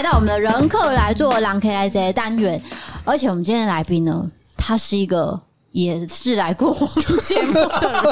[0.00, 2.58] 来到我们的人客来做狼 K I Z 单元，
[3.04, 4.26] 而且我们今天的来宾呢，
[4.56, 5.38] 他是一个
[5.72, 8.02] 也是来过我们节目的人。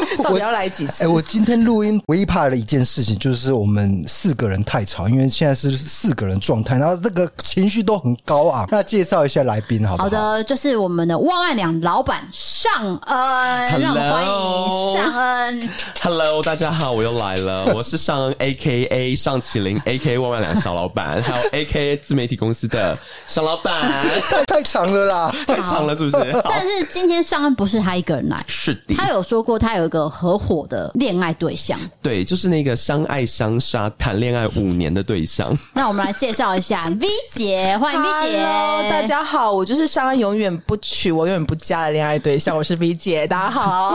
[0.22, 1.04] 到底要来几次？
[1.04, 8.66] 哎、欸，我今天录音唯一怕的一件事情就是我们四个人太吵，因为现在是四个人状态，然后这个情绪都很高昂。
[8.70, 10.04] 那介绍一下来宾好不好？
[10.04, 13.80] 好的，就是我们的万万两老板尚恩，Hello.
[13.80, 15.70] 让我们欢迎尚恩。
[16.02, 19.14] Hello，大家好，我又来了， 我是尚恩，A.K.A.
[19.16, 20.18] 尚启麟，A.K.A.
[20.18, 21.96] 万万两小老板，还有 A.K.A.
[21.96, 23.92] 自媒体公司的尚老板。
[24.30, 26.16] 太太长了啦，太长了，是不是？
[26.44, 35.56] 但是今天尚恩不是他一个人来，是的，他有说过他有一个合伙的恋爱对象，对，就是那个相爱相杀谈恋爱五年的对象。
[35.74, 38.44] 那我们来介绍一下 V 姐，欢迎 V 姐。
[38.44, 43.26] Hello, 大家好，我就是相爱永远不娶，我永远不嫁的恋爱对象， 我是 V 姐。
[43.26, 43.90] 大家好，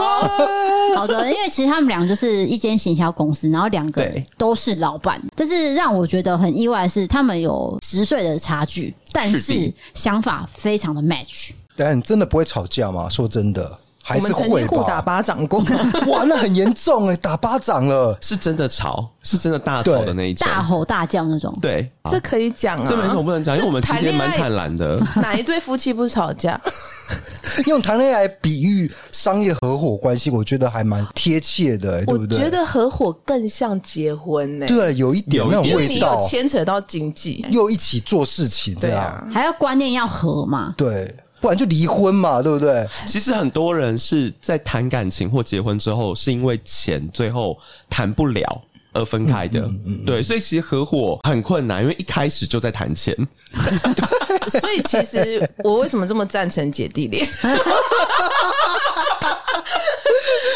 [0.96, 5.22] 好的，因为其实他们俩就是一间行销公司，然后两个都是老板。
[5.36, 11.50] 但是让我觉得很意外的是，他们有十岁的差距，但是想法非常的 match。
[11.76, 13.08] 但你真的不会吵架吗？
[13.08, 13.78] 说真的。
[14.04, 15.60] 还是会，我们曾经互打巴掌过，
[16.08, 21.56] 哇，那很严重哎，打巴掌了，是真的吵，是真的大吵的那一种，大吼大叫那种。
[21.60, 24.96] 对，这可以讲啊，这没什么不能讲，因为我们其实蛮坦然的。
[25.16, 26.60] 哪一对夫妻不吵架？
[27.66, 32.38] 用谈恋爱比喻商业合伙关系，我觉得还蛮贴切的，对不对？
[32.38, 41.14] 我觉得合伙更像结婚呢，对，有一点那种味道，牵扯到经济，又一起做事情，对啊，还要观念要合嘛，对。
[41.42, 42.86] 不然就离婚嘛，对不对？
[43.06, 47.58] 其实很多人是在谈感情或结婚之后，是因为钱最后
[47.90, 48.62] 谈不了
[48.92, 49.60] 而分开的。
[49.62, 53.14] 嗯嗯嗯、对，所以其实合伙很困难，因为一开始就在谈钱。
[54.48, 57.26] 所以其实我为什么这么赞成姐弟恋？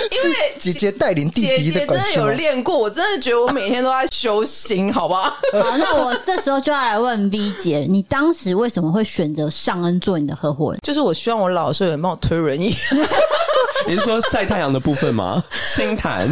[0.25, 5.25] 因为姐姐带领弟弟的，姐姐真的有练过，我真的觉得我每天都在修心，好不好？
[5.53, 10.81] 好，那我这时候就要来问 V 姐，你当时为什么会选择尚恩做你的合伙人？
[10.83, 12.75] 就是我希望我老的时候有人帮我推轮椅。
[13.87, 15.43] 你是说晒太阳的部分吗？
[15.75, 16.29] 清谈，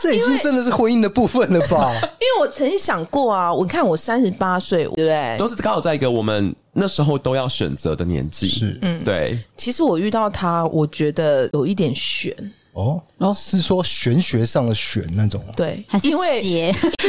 [0.00, 1.90] 这已经真的是婚姻的部分了吧？
[1.94, 5.36] 因为我曾经想过啊，我看我三十八岁，对不对？
[5.38, 9.38] 都是刚好在一个我们那时候都要选择的年纪，是，嗯，对。
[9.56, 12.32] 其实我遇到他，我觉得有一点悬。
[12.76, 15.42] 哦哦，是说玄学上的玄那种？
[15.56, 16.42] 对，还是因为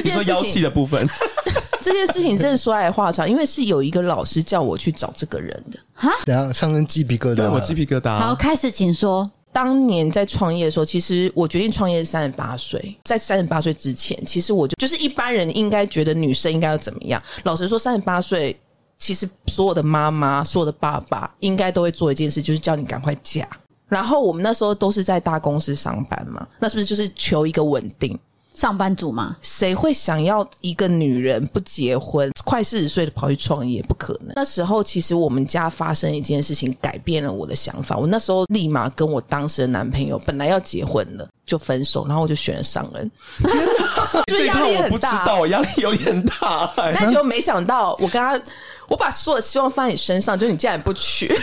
[0.04, 1.08] 你说妖气的部分？
[1.84, 5.80] 这件事情真的说来话长，因为是有一个老师叫我去找这个人的。
[5.94, 8.18] 哈，等下上身鸡皮疙瘩，对我鸡皮疙瘩。
[8.18, 9.30] 好，开始请说。
[9.54, 17.22] 当年在创业的时候，其实我决定创业是三十八岁，在三十八岁之前，其实我就就是一般人应该觉得女生应该要怎么样？
[17.44, 18.56] 老实说，三十八岁，
[19.00, 23.48] 其实所有的妈妈、所有的爸爸应该都会做一件事，就是叫你赶快嫁。
[23.88, 28.18] 然后我们那时候都是在大公司上班嘛，那是不是就是求一个稳定？
[28.54, 33.84] 上班族嘛，谁会想要一个女人不结婚，快四十岁的跑去创业？
[33.84, 34.34] 不可能。
[34.36, 37.96] 那时候其实我们家发生一件事情，改变了我的想法。
[37.96, 43.12] 我那时候立马跟我当时的男朋友，本来要结婚了，就分手，然后我就选了尚恩。
[44.26, 46.96] 这一套我不知道，压力有点大，欸。
[47.00, 48.42] 但就没想到，我跟他。
[48.88, 51.34] 我把所有的希望放在你身上，就你竟然不娶，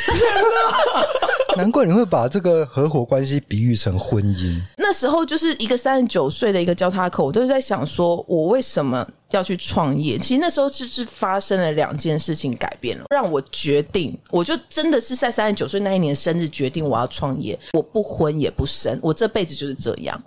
[1.57, 4.61] 难怪你会把这个合伙关系比喻成婚姻。
[4.77, 10.19] 那时候就是一个三十九岁的一个交叉口，我都是在想说，我为什么要去创业？
[10.19, 20.21] 其实那时候是是发生了两件事情，改变了，让我决定，我就真的是在三十九岁那一年生日决定我要创业，我不婚也不生，我这辈子就是这样。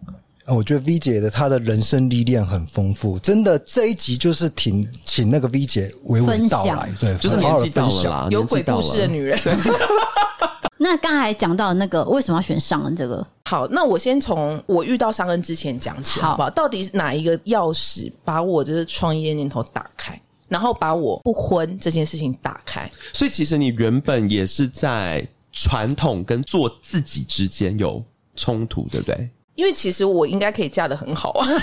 [0.47, 9.38] 我觉得 V 姐的她的人生历练很丰富，真的这一集就是请请那个 V 姐娓娓道来，对，就是年纪到了啦，有鬼故事的女人。
[10.80, 13.25] 那刚才讲到那个为什么要选上恩这个？
[13.46, 16.50] 好，那我先从我遇到上恩之前讲起，好不好？
[16.52, 22.90] 到底是哪一个钥匙把我这个创业念头打开，然后把我不婚这件事情打开？
[23.12, 28.02] 所以其实你原本也是在传统跟做自己之间有
[28.35, 29.29] 冲突，对不对？
[29.58, 31.48] 因为其实我应该可以嫁的很好啊，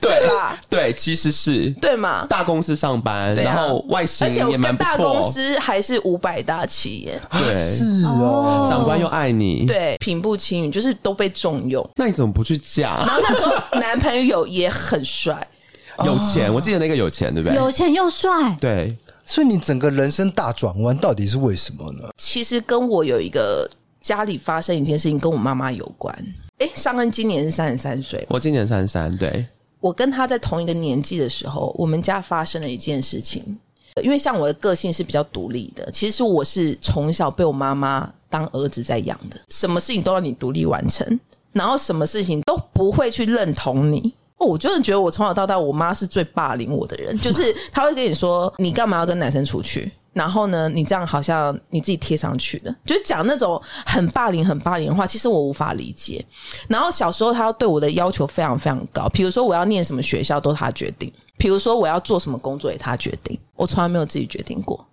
[0.00, 1.70] 对啦，对，其实是。
[1.80, 11.88] 对嘛，大公司上班，然后外形也蛮不错，而且我跟大公司还是五百大企业，对，是哦，长官又爱你，对，平步青云，就是都被重用。
[11.94, 12.96] 那你怎么不去嫁？
[12.96, 15.46] 然后那时候男朋友也很帅，
[16.04, 17.56] 有钱，我记得那个有钱，对不对？
[17.56, 18.92] 有钱又帅，对，
[19.24, 22.08] 所以你整个人生大转弯到底是为什么呢？
[22.18, 23.70] 其实跟我有一个。
[24.02, 26.14] 家里发生一件事情，跟我妈妈有关。
[26.58, 29.16] 哎、欸，尚恩今年是三十三岁，我今年三十三。
[29.16, 29.46] 对，
[29.80, 33.58] 我跟他在同一个年纪的时候，我们家发生了一件事情。
[34.02, 41.20] 因为像我的个性是比较独立的，其实我是从小被我妈妈当儿子在养的，什么事情都要你独立完成，
[41.52, 44.14] 然后什么事情都不会去认同你。
[44.38, 49.92] 哦，我真的觉得我从小到大，我妈是最霸凌我的人，就是她会跟你说，你干嘛要跟男生出去？
[50.12, 56.24] 然后呢，你这样好像你自己贴上去的，就讲那种很霸凌、很霸凌的话，其实我无法理解。
[56.68, 64.86] 然后小时候，他对我的要求非常非常高，比如说我要念什么学校都是他决定，比如说我要做什么工作也他决定，我从来没有自己决定过。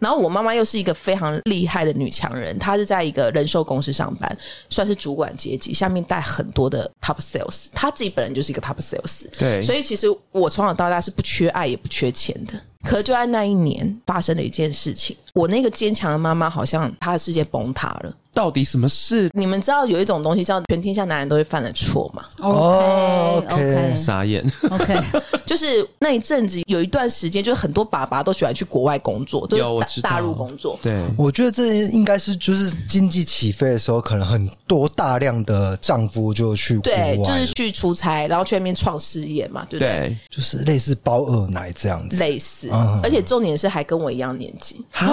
[0.00, 4.34] 然后我妈妈又是一个非常厉害的女强人，她是在一个人寿公司上班，
[4.70, 12.58] 算是主管阶级，下面带很多的 top sales，她自己本人就是一个 top sales，对，所以其实我从小到大是不缺爱也不缺钱的。
[12.84, 18.12] 可就在那一年发生了一件事情，我那个坚强的妈妈好像她的世界崩塌了。
[18.32, 19.28] 到底什么事？
[19.32, 22.24] 你们知道有一种东西叫全天下男人都会犯的错吗？
[22.38, 24.40] 哦，OK，傻眼。
[24.70, 24.96] OK，
[25.44, 30.78] 就是那一阵子有一段时间，就是很多爸爸都喜欢去国外工作，都是大陆工作。
[30.80, 39.88] 对，我觉得这应该是就是经济起飞的时候，可能很多大量的丈夫就去对，就是去出差，然后去那边创事业嘛，对不对？
[39.88, 42.68] 对，就是类似包二奶这样子，类似。
[42.72, 45.08] 嗯、而且重点是还跟我一样年纪啊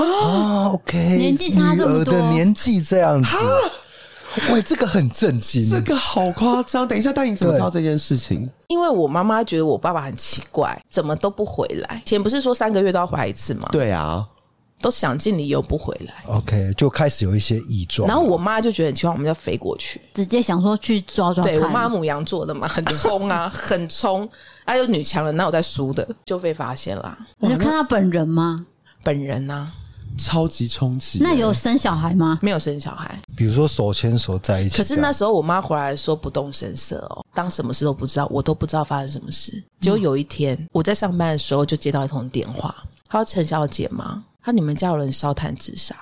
[0.73, 3.29] ，OK，年纪差这么多，女儿的年纪这样子，
[4.51, 6.87] 喂，这个很震惊，这个好夸张。
[6.87, 8.49] 等一下，但你怎么知道这件事情？
[8.67, 12.01] 因为我妈妈觉得我爸爸很奇怪，怎么都不回来。
[12.05, 13.67] 以前不是说三个月都要回来一次吗？
[13.71, 14.25] 对啊。
[14.79, 18.07] 都想尽理由不回来，OK，就开始有一些异状。
[18.07, 21.43] 然后我妈就觉得很奇怪，我们就飞过去，直接想说去抓抓。
[21.43, 24.29] 对，我妈母羊座的嘛，很冲啊， 很冲。
[24.67, 26.07] 还有女强人，哪有在输的？
[26.23, 27.17] 就被发现了。
[27.39, 28.55] 你就看他本人吗？
[29.03, 29.67] 本人啊，
[30.17, 31.19] 超级冲击。
[31.21, 32.39] 那有生小孩吗？
[32.41, 33.17] 没有生小孩。
[33.35, 34.77] 比如说手牵手在一起。
[34.77, 39.63] 可是那时候我妈回来说不动声色哦，当什么事都不知道，我都不知道发生什么事。
[39.79, 42.75] 结果有一天我在上班的时候就接到一通电话，
[43.07, 44.23] 她说陈小姐吗？
[44.43, 45.93] 他你们家有人烧炭自杀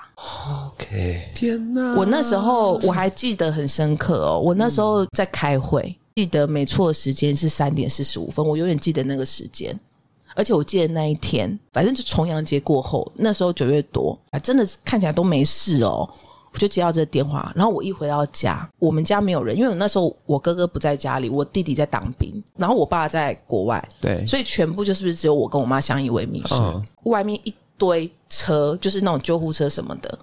[0.68, 1.96] ？OK，天哪！
[1.96, 4.38] 我那时候我还记得很深刻哦。
[4.38, 9.76] 我那时候在开会，记得没错的时间是三点四十五分，我永远记得那个时间。
[10.36, 16.08] 而且我记得那一天，反正就重阳节过后，那时候九月多，啊，真的看起来都没事哦。
[16.52, 26.42] 我就接到这个电话，然后我一回到家，我们家没有人，因为我那时候我哥哥不在家里，我弟弟在当兵，然后我爸在国外，对，所以全部就是不是只有我跟我妈相依为命？
[26.52, 30.18] 嗯，外面一堆车，就是那种救护车什么的，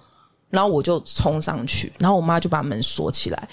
[0.50, 3.48] 然后我就冲上去，然后我妈就把门锁起来。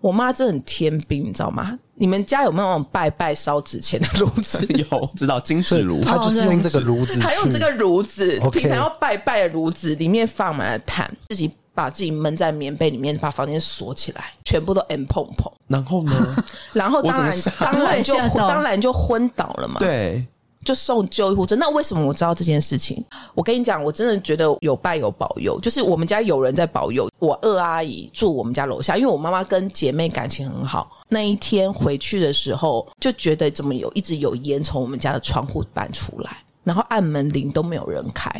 [0.00, 1.78] 我妈真的很天兵，你知道吗？
[1.94, 4.64] 你们家有没有那种拜拜烧纸钱的炉子？
[4.90, 11.50] 有，知道金纸炉，他就是用这个炉子，他用这个炉子平常要拜拜的炉子，里面放满了炭，自己。
[11.72, 15.50] 把自己闷在棉被里面，把房间锁起来，全部都 M 碰碰。
[15.68, 16.44] 然后呢？
[16.74, 19.78] 然后当然当然就当然就昏倒了嘛。
[19.78, 20.26] 对，
[20.64, 21.56] 就送救护车。
[21.56, 23.04] 那为什么我知道这件事情？
[23.34, 27.10] 我跟你讲，我真的觉得有拜有保佑，就是我们家有人在保佑。
[27.18, 30.90] 我二阿姨住我们家楼下，因为我妈妈跟姐妹感情很好。
[31.08, 38.30] 那一天回去的时候，就觉得怎么有一直有烟从我们家的窗户搬出来，然后按门铃都没有人开。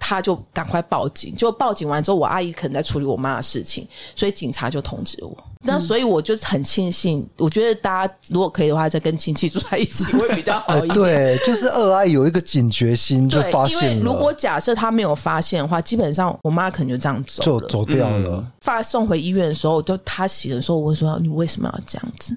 [0.00, 3.86] 他就赶快报警，就报警完之后，我阿姨可能在处理我妈的事情，
[4.16, 5.36] 所以警察就通知我。
[5.62, 10.94] 那所以我就很庆幸，我觉得大家如果可以的话，再跟亲戚住在一起会比较好一点。
[10.96, 13.92] 对，就是二阿姨有一个警觉心， 就发现了。
[13.92, 18.44] 因为如果假设他没有发现的话，基本上我妈可能就这样走就走掉了。
[18.62, 22.34] 发送回医院的时候，就他醒的时候，我会说：“你为什么要这样子？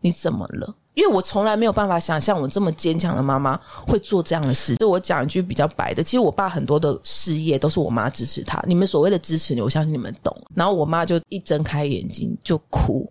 [0.00, 4.76] 你怎么了？”因为我从来没有办法想象我这么坚强的妈妈会做这样的事。
[4.76, 8.62] 就我讲一句比较白的，其实我爸很多的事业都是我妈支持他。
[8.66, 10.32] 你们所谓的支持你，我相信你们懂。
[10.54, 13.10] 然后我妈就一睁开眼睛就哭。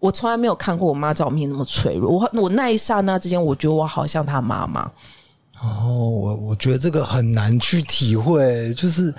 [0.00, 2.10] 我从来没有看过我妈在我面前那么脆弱。
[2.10, 4.90] 我我那一刹那之间，我觉得我好像她妈妈。
[5.62, 9.14] 哦，我我觉得这个很难去体会，就是。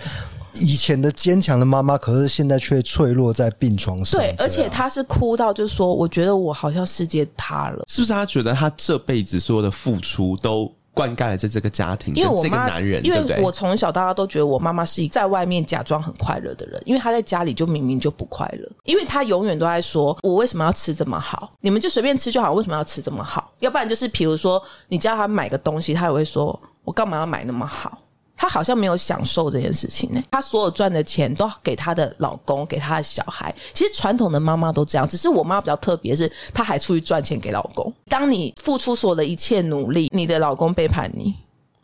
[0.55, 4.19] 以前的坚强的妈妈，可是现在却脆弱在病床上。
[4.19, 7.83] 对，而且她是哭到，就是说，我觉得我好像世界塌了。
[7.87, 8.13] 是不是？
[8.13, 21.51] 她觉得她这辈子所有的付出都灌溉了在这个家庭，因为我这个男人，因为我从小到大都觉得我妈妈是一个在外面假装很快乐的人，因为她在家里就明明就不快乐，因为她永远都在说：“我为什么要吃这么好？
[21.61, 23.51] 你们就随便吃就好，为什么要吃这么好？
[23.59, 27.97] 要不然就是，比如说你叫她买个东西，她也会说：我干嘛要买那么好？”
[28.35, 30.21] 她好像没有享受这件事情呢。
[30.31, 33.53] 她所有赚的钱都给她的老公，给她的小孩。
[33.73, 37.93] 其实传统的妈妈都这样，只是我妈比较特别，是她还出去赚钱给老公。
[38.09, 41.33] 当你付出所有的一切努力，你的老公背叛你，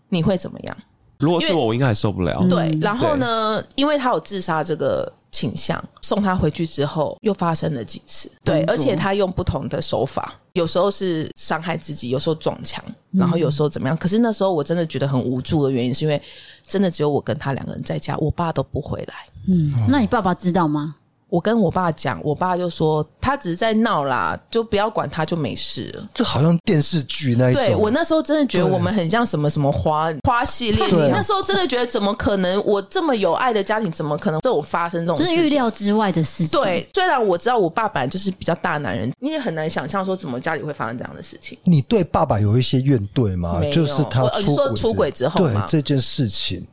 [0.10, 0.77] 你会怎么样？
[1.20, 2.41] 如果是我，我应该还受不了。
[2.50, 3.62] 对，然后呢？
[3.75, 8.32] 因为她有自杀这个倾向，送他回去之后又发生了几次。
[8.44, 13.98] 对，而且他用不同的手法，有时候是伤害自己，有时候撞墙，然后有时候怎么样？
[13.98, 16.22] 可是那时候我真的觉得很无助的原因，是因为
[16.66, 19.14] 真的只有我跟他两个人在家，我爸都不回来。
[19.48, 20.96] 嗯，那你爸爸知道吗？
[21.30, 26.10] 我跟我爸讲，我爸就说他只是在闹啦，就不要管他，就没事了。
[26.14, 27.62] 就好像电视剧那一种。
[27.62, 30.88] 对，我那时候真的觉得我们很像什么什么花花系列。
[30.88, 32.64] 你那时候真的觉得怎么可能？
[32.66, 35.36] 我这么有爱的家庭，怎么可能这种发生这种事情？
[35.36, 36.60] 就是预料之外的事情。
[36.60, 41.56] 对，虽然我知道我爸本来就是比较大男人，你也很难想象说怎么家里会发生这样的事情。
[41.64, 43.62] 你对爸爸有一些怨怼吗？
[43.72, 46.66] 就是他出轨，你说出轨之后对这件事情。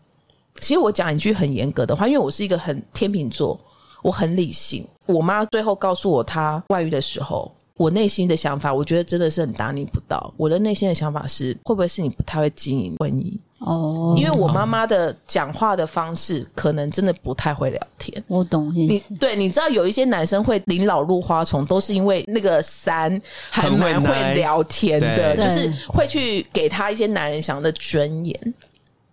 [0.63, 3.61] 其实我讲一句很严格的话，因为我是一个很天秤座。
[4.03, 4.87] 我很理性。
[5.07, 10.33] 我妈最后告诉我她外遇的时候，我内心的想法，我觉得真的是很大逆不道。
[10.37, 13.33] 我的内心的想法是，会不会是你不太会经营婚姻？
[13.61, 18.23] 哦，因为我妈妈的讲话的方式，可能真的不太会聊天。
[18.27, 19.13] 我懂意思。
[19.13, 28.55] 你对，你知道有一些男生会临老入花丛，都是因为那个三还蛮会聊天的，就是会去给他一些男人想要的尊严。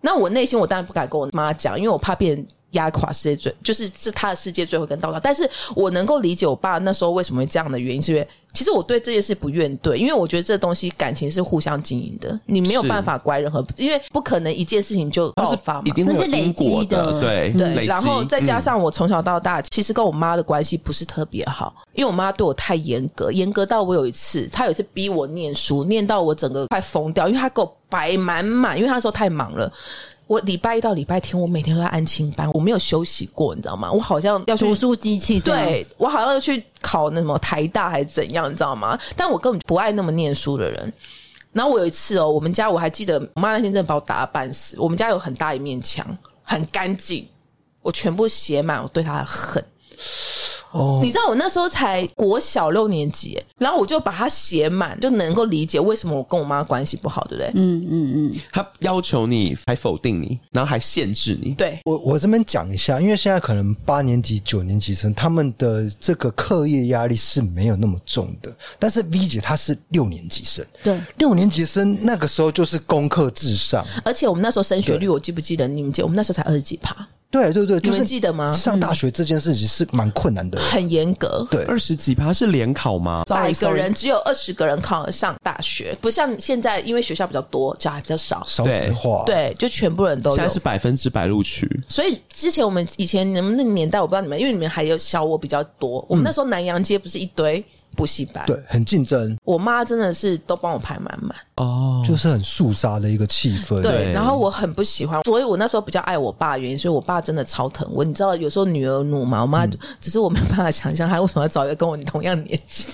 [0.01, 2.45] 那我内心我当然不敢跟我妈讲，因为我怕变。
[2.73, 17.85] 压垮世界最就是是他的世界最后一根稻草，但是我能够理解我爸那时候为什么会这样的原因，是因为其实我对这件事不怨怼，因为我觉得这东西感情是互相经营的，你没有办法怪任何，因为不可能一件事情就爆发嘛，一定是累积的，对对。
[17.85, 29.71] 然后再加上我从小到大，其实跟我妈的关系不是特别好，因为我妈对我太严格，严格到我有一次，她有一次逼我念书，念到我整个快疯掉，因为她给我摆满满，因为她那时候太忙了。
[30.27, 33.91] 我礼拜一到礼拜天，我每天都在安亲班，我没有休息过，你知道吗？
[33.91, 38.97] 我好像要去读书机器，对我好像要去考那什么台大还是怎样，你知道吗？
[39.15, 40.93] 但我根本不爱那么念书的人。
[41.51, 44.75] 然后我有一次哦，我们家我还记得，我妈那天真的把我打了半死。
[44.79, 46.05] 我们家有很大一面墙，
[46.41, 47.27] 很干净，
[47.81, 49.63] 我全部写满我对她的恨。
[50.73, 57.51] 哦，你知道我那时候才国小六年级，然后我就把它写满，就能够理解为什么我跟我妈关系不好，对不对？
[57.55, 58.41] 嗯嗯嗯。
[58.51, 61.53] 他要求你，还否定你，然后还限制你。
[61.53, 75.67] 对，我我这边讲一下，因为现在可能八年级、九年级生他们的这个课业压力是没有那么重的，但是 V 姐她是六年级生，对，六年级生那个时候就是功课至上，而且我们那时候升学率，我记不记得？
[75.67, 76.05] 你们记得？
[76.05, 77.07] 我们那时候才二十几趴。
[77.33, 78.51] 对对对，就是记得吗？
[78.51, 81.45] 上大学这件事情是蛮困难的，很严格。
[81.49, 83.23] 对，二十几趴是联考吗？
[83.27, 89.23] 百个人只有二十个人考得上大学，不像现在，因为学校比较多，小孩比较少，少子化。
[89.25, 90.35] 对，就全部人都有。
[90.35, 91.67] 现在是百分之百录取。
[91.89, 96.05] 所以之前我们以前你们那个年代，我不知道你们，因为你们还有小我比较多。
[96.07, 97.65] 我们那时候南洋街不是一堆。
[97.95, 99.37] 补习班对，很竞争。
[99.43, 103.81] 我妈真的是都帮我排满满哦，就是很肃杀的一个气氛。
[103.81, 108.03] 对，然后我很不喜欢，所以我那时候比较爱我爸的原因，所以我爸真的超疼我。
[108.03, 109.71] 你知道，有时候女儿怒嘛，我妈、嗯、
[110.01, 112.85] 只是我没有办法想象，她为什么要找一个跟我同样年纪。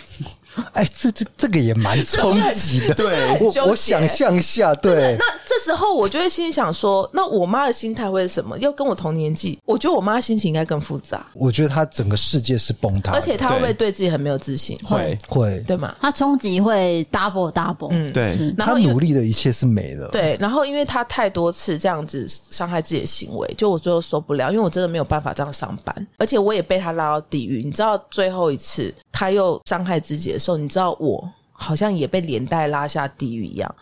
[0.74, 5.16] 哎，这这这个也蛮冲击的，对，我我想象一下，对。
[5.20, 8.58] 那这时候我就会心里想说，那我妈的心态会是什么？
[8.60, 11.26] 要跟我同年纪，我觉得我妈心情应该更复杂。
[11.34, 14.78] 我觉得她整个世界是崩塌，而且她会不会对自己很没有自信？
[14.84, 15.96] 会会，对吗？
[16.02, 18.38] 她冲击会 double double，嗯，对。
[18.58, 20.38] 她努力的一切是没了，对。
[20.40, 27.64] 然后因为她太多次这样子伤害自己的行为，就我最后受不了，因为我真的没有办法这样上班，而且我也被她拉到地狱。
[27.64, 31.30] 你知道最后一次她又伤害自己的时候，你知道我。
[31.62, 33.76] 好像也被连带拉下地狱一样。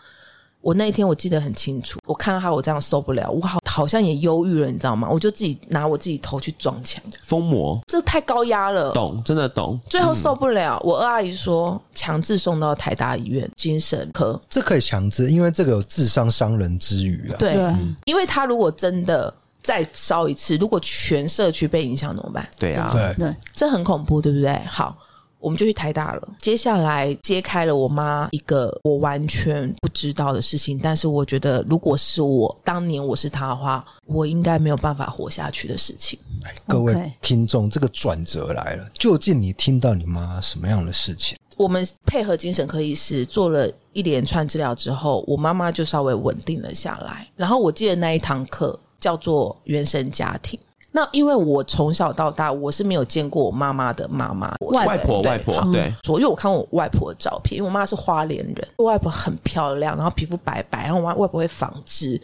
[0.60, 5.08] 我那一天我记得很清楚，我看到他我这样受不了，我好好像也忧郁了，你知道吗？
[5.08, 8.90] 我就自己拿我自己头去撞墙，疯魔，这太高压了。
[8.90, 9.78] 懂，真的懂。
[9.88, 14.38] 最后受不了，嗯、我二阿姨说强制送到台大医院精神科。
[14.50, 17.36] 这可以强制，因为这个有自伤伤人之余啊。
[17.38, 19.32] 对，嗯、因为他如果真的
[19.62, 22.44] 再烧一次，如果全社区被影响怎么办？
[22.58, 24.60] 对啊，对对，这很恐怖，对不对？
[24.66, 24.98] 好。
[25.40, 26.28] 我们就去台大了。
[26.38, 36.18] 接下来揭开了我妈一个我完全不知道的事情，但是我觉得，如果是我当年我是她的话，我应该没有办法活下去的事情。
[36.66, 41.36] 各位听众，这个转折来了，究竟你听到你妈什么样的事情？
[41.56, 47.28] 我们配合精神科医师做了一连串治疗之后，我妈妈就稍微稳定了下来。
[47.34, 50.58] 然后我记得那一堂课叫做原生家庭。
[50.98, 62.20] 那因为我从小到大我是没有见过我妈妈的妈妈，外婆外婆对，所以我看我外婆的照片，因为我妈是花莲人，我外婆很漂亮，然后皮肤白白，然后我妈外婆会纺织。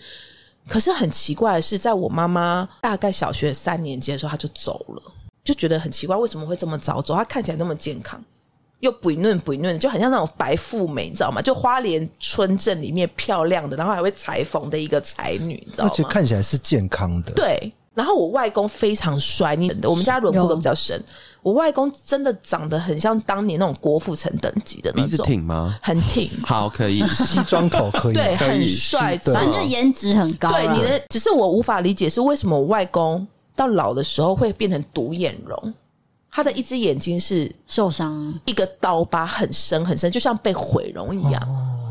[0.66, 5.02] 可是很奇怪的是，在我妈妈大概小学三年级的时候，她就走了，
[5.44, 7.14] 就觉得很奇怪，为什么会这么早走？
[7.14, 8.20] 她看起来那么健康，
[8.80, 11.40] 又不嫩不嫩，就很像那种白富美，你知道吗？
[11.40, 15.90] 就花莲村镇里面漂亮的，然后还会裁缝的一个才女，你知道吗？
[15.92, 17.72] 而且看起来是健康的，对。
[17.94, 21.00] 然后我外公非常帅，你我们家轮廓都比较深。
[21.42, 25.78] 我外公真的长得很像当年那种郭富城等级的那种，鼻子挺吗？
[25.82, 30.48] 很挺， 好，可以西装头可以，对，很帅，反正就颜值很高。
[30.48, 35.74] 对，你的只是我无法理解是为什么我外公到老的时候会变成独眼龙。
[36.36, 41.40] 他的一只眼睛是受伤，一个刀疤很深很深，就像被毁容一样。
[41.42, 41.83] 哦、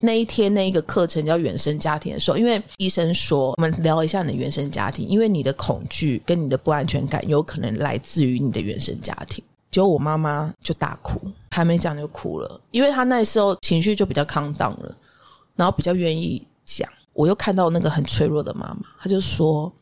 [0.00, 9.42] 那一天那一个课程叫原生家庭的时候，因为医生说，我们聊一下你的原生家庭，因为你的恐惧跟你的不安全感有可能来自于你的原生家庭。
[9.70, 14.96] 结果我妈妈就大哭，还没讲就哭了，因为她那时候情绪就比较 calm down 了，
[15.54, 16.88] 然后比较愿意讲。
[17.12, 19.72] 我又看到那个很脆弱的妈妈，她就说：“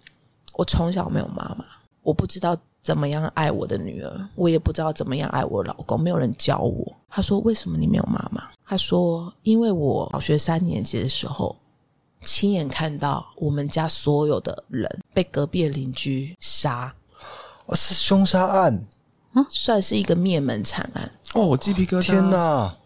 [0.56, 1.64] 我从小没有妈妈，
[2.02, 6.94] 我不知道。”怎么样爱我的女儿，我也不知道怎么样爱我老公，没有人教我。
[7.08, 11.56] 他说：“为什么你没有妈妈？”他说：“因为我小学三年级的时候，
[12.24, 16.94] 亲眼看到我们家所有的人被隔壁的邻居杀，
[17.64, 18.86] 哦，是凶杀案，
[19.48, 22.02] 算是一个灭门惨案。”哦，我鸡皮疙瘩！
[22.02, 22.76] 天哪！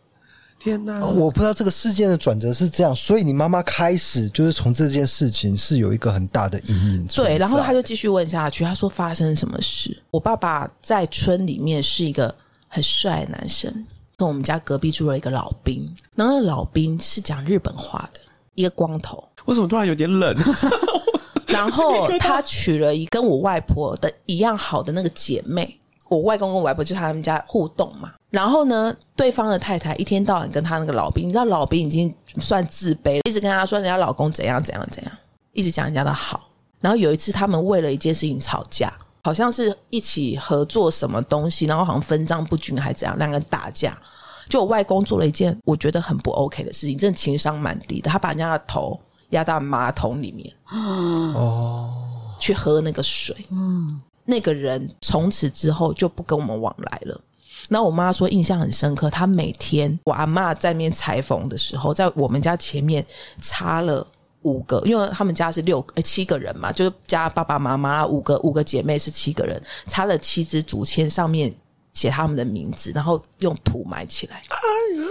[0.58, 1.04] 天呐！
[1.04, 7.06] 我不知道这个事件的转折是这样，所以你妈妈开始就是从这件事情是有一个很大的阴影。
[7.06, 9.96] 对，然后他就继续问下去，他说发生什么事？
[10.10, 12.34] 我爸爸在村里面是一个
[12.66, 13.72] 很帅的男生，
[14.16, 18.20] 跟我们家隔壁住了一个老兵，然后那老兵是讲日本话的，
[18.54, 19.22] 一个光头。
[19.44, 20.36] 为什么突然有点冷？
[21.46, 25.78] 然后他娶了一跟我外婆的一样好的那个姐妹。
[26.10, 35.12] 我外公跟我外婆就是他们家互动嘛，然后呢，对方的太太一天到晚跟他那个老兵，你知道老兵已经算自卑了，一直跟他说人家老公怎样怎样怎样，
[35.52, 36.50] 一直讲人家的好。
[36.80, 38.92] 然后有一次他们为了一件事情吵架，
[39.24, 43.96] 好像是一起合作什么东西，然后好像分赃不均还怎样，两个人打架。
[44.48, 48.98] 就我外公做了一件我觉得很不 OK 的事情，真的情商蛮低的，他把人家的头
[49.30, 50.54] 压到马桶里面，
[51.34, 51.92] 哦，
[52.38, 54.00] 去喝那个水，嗯。
[54.24, 57.18] 那个人从此之后就不跟我们往来了。
[57.68, 63.04] 然后我妈说印象很深刻，她每天我阿嬷在那边裁缝的时候，在我们家前面
[63.40, 64.06] 插了
[64.42, 71.54] 五个，因为他们家是六呃七个人嘛，就是加爸爸妈妈五个五个姐妹是七个人，插了七支竹签，上面
[71.92, 74.40] 写他们的名字，然后用土埋起来。
[74.48, 74.58] 哎
[74.96, 75.04] 呀，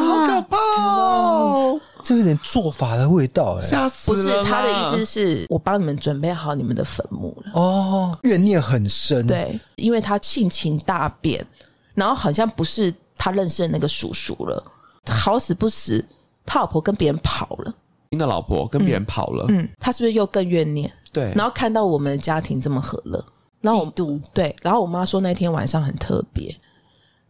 [0.00, 1.80] 好可怕哦！
[2.02, 4.16] 这有点做法的味道，哎，吓死了！
[4.16, 7.52] 不是他的意思是我帮你们准备好你们的坟墓了。
[7.52, 9.26] 哦，怨念很深。
[9.26, 11.46] 对，因为他性情大变，
[11.94, 14.62] 然后好像不是他认识的那个叔叔了。
[15.06, 16.04] 好死不死，
[16.44, 17.74] 他老婆跟别人跑了。
[18.10, 20.92] 您的老婆跟别人跑了，嗯，他是不是又更怨念？
[21.12, 21.32] 对。
[21.34, 23.24] 然后看到我们的家庭这么和乐，
[23.60, 24.20] 然后嫉妒。
[24.32, 26.54] 对，然后我妈说那天晚上很特别，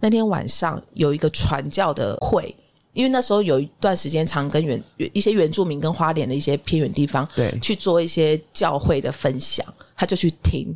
[0.00, 2.54] 那天晚上有一个传教的会。
[2.92, 4.80] 因为那时候有一段时间，常跟原
[5.12, 10.72] 一些原住民跟花莲的一些偏远地方，对，去做一些教会的分享，他就去听，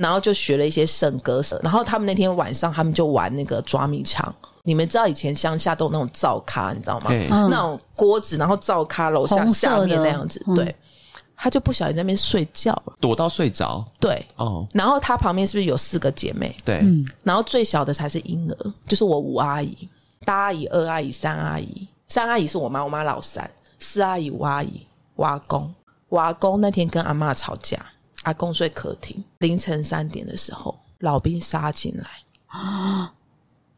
[0.00, 1.42] 然后就学了一些圣歌。
[1.62, 4.34] 然后他们那天晚上，他们就玩那个抓迷藏。
[4.62, 7.10] 你们知道以前乡下都有那种灶咖，你知道吗？
[7.48, 10.42] 那种锅子，然后灶咖楼下下面那样子。
[10.54, 10.74] 对，
[11.36, 13.84] 他就不小心在那边睡觉了，躲到睡着。
[13.98, 14.66] 对，哦。
[14.72, 16.54] 然后他旁边是不是有四个姐妹？
[16.64, 16.84] 对，
[17.24, 19.76] 然后最小的才是婴儿，就是我五阿姨。
[20.26, 23.50] 大阿姨、二阿姨、三阿姨，三阿姨是我妈，我妈老三。
[23.78, 24.86] 四阿姨、五阿姨、
[25.16, 25.72] 我阿公，
[26.10, 27.82] 我阿公那天跟阿嬷吵架，
[28.22, 29.22] 阿公睡客厅。
[29.38, 32.06] 凌晨三点的时候，老兵杀进来。
[32.46, 33.12] 啊！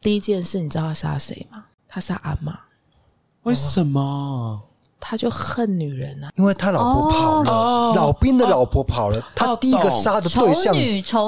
[0.01, 1.63] 第一件事，你知道他杀谁吗？
[1.87, 2.57] 他杀阿妈。
[3.43, 4.61] 为什么？
[5.05, 10.73] 他就恨女人啊，因为他老婆跑了，哦、老兵的老婆跑了，哦、他第一个杀的对象，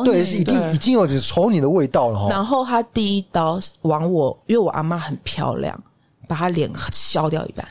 [0.05, 2.29] 对，是已经已经有点丑女的味道了。
[2.29, 5.77] 然后他第一刀往我，因为我阿妈很漂亮，
[6.25, 7.67] 把她脸削掉一半，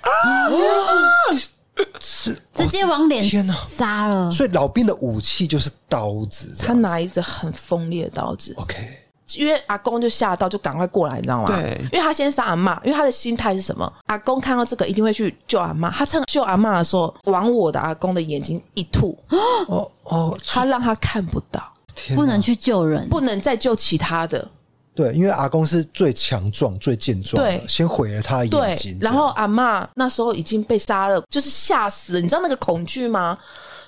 [2.00, 4.30] 是 直接往脸天哪杀了。
[4.30, 8.54] 所以老兵的武器就是刀子，他拿一只很锋利的刀子。
[8.56, 9.00] OK。
[9.36, 11.46] 因为阿公就吓到，就赶快过来，你知道吗？
[11.46, 13.90] 对，因为他先杀阿嬷，因为他的心态是什么？
[14.06, 15.90] 阿公看到这个一定会去救阿嬷。
[15.90, 19.18] 他趁救阿嬷的时候，往我的阿公的眼睛一吐，
[19.68, 21.60] 哦哦，他让他看不到，
[21.96, 24.46] 天哪，不能去救人，不能再救其他的。
[24.94, 28.96] 对，因为阿公是最强壮、最健壮，对，先毁了他的眼睛。
[29.00, 33.36] 然后阿妈那时候已经被杀了，就是吓死了，你知道那个恐惧吗？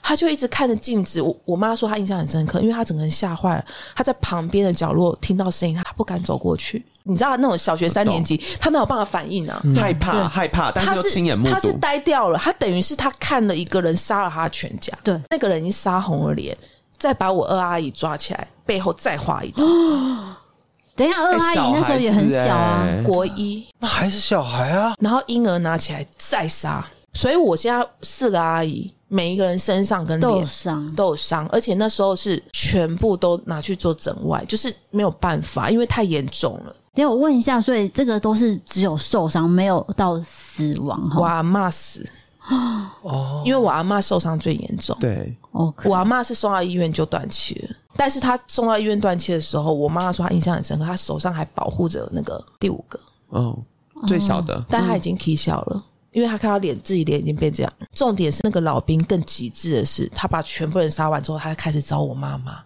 [0.02, 3.64] 他就一直看着镜子，我我妈说她印象很深刻，因为她整个人吓坏了。
[3.94, 6.84] 她在旁边的角落听到声音，她不敢走过去。
[7.02, 9.60] 你知道那种小学三年级，他哪有办法反应啊？
[9.76, 11.52] 害怕，害怕，但是又亲眼目睹。
[11.52, 14.92] 他是呆掉了，他等于是他看了一个人杀了他全家。
[15.02, 16.56] 对，那个人已经杀红了脸，
[16.98, 19.62] 再把我二阿姨抓起来，背后再划一刀。
[20.96, 24.94] 等一下，二阿姨那时候也很小啊，国一，那还是小孩啊。
[24.98, 28.92] 然后婴儿拿起来再杀，所以我现在四个阿姨。
[29.08, 36.74] 每一个人身上跟脸都有伤，都有伤，而且那时候是全部都拿去做整外，就是没有办法，因为太严重了。
[36.92, 41.20] 等我问一下，所以这个都是只有受伤，没有到死亡哈？
[41.20, 42.04] 我阿妈死
[43.02, 44.96] 哦，因为我阿妈受伤最严重。
[44.98, 53.58] 对，哦，我阿妈是送到医院就断气了，但是他送到医院断气的时候，我妈妈说她印象很深刻，她手上还保护着那个第五个，哦，
[54.06, 55.84] 最小的，但他已经起小了。
[56.12, 57.70] 因为他看到脸，自己脸已经变这样。
[57.92, 62.58] 重点是那个老兵更极致的是，他把全部人杀完之后，他开始找我妈妈。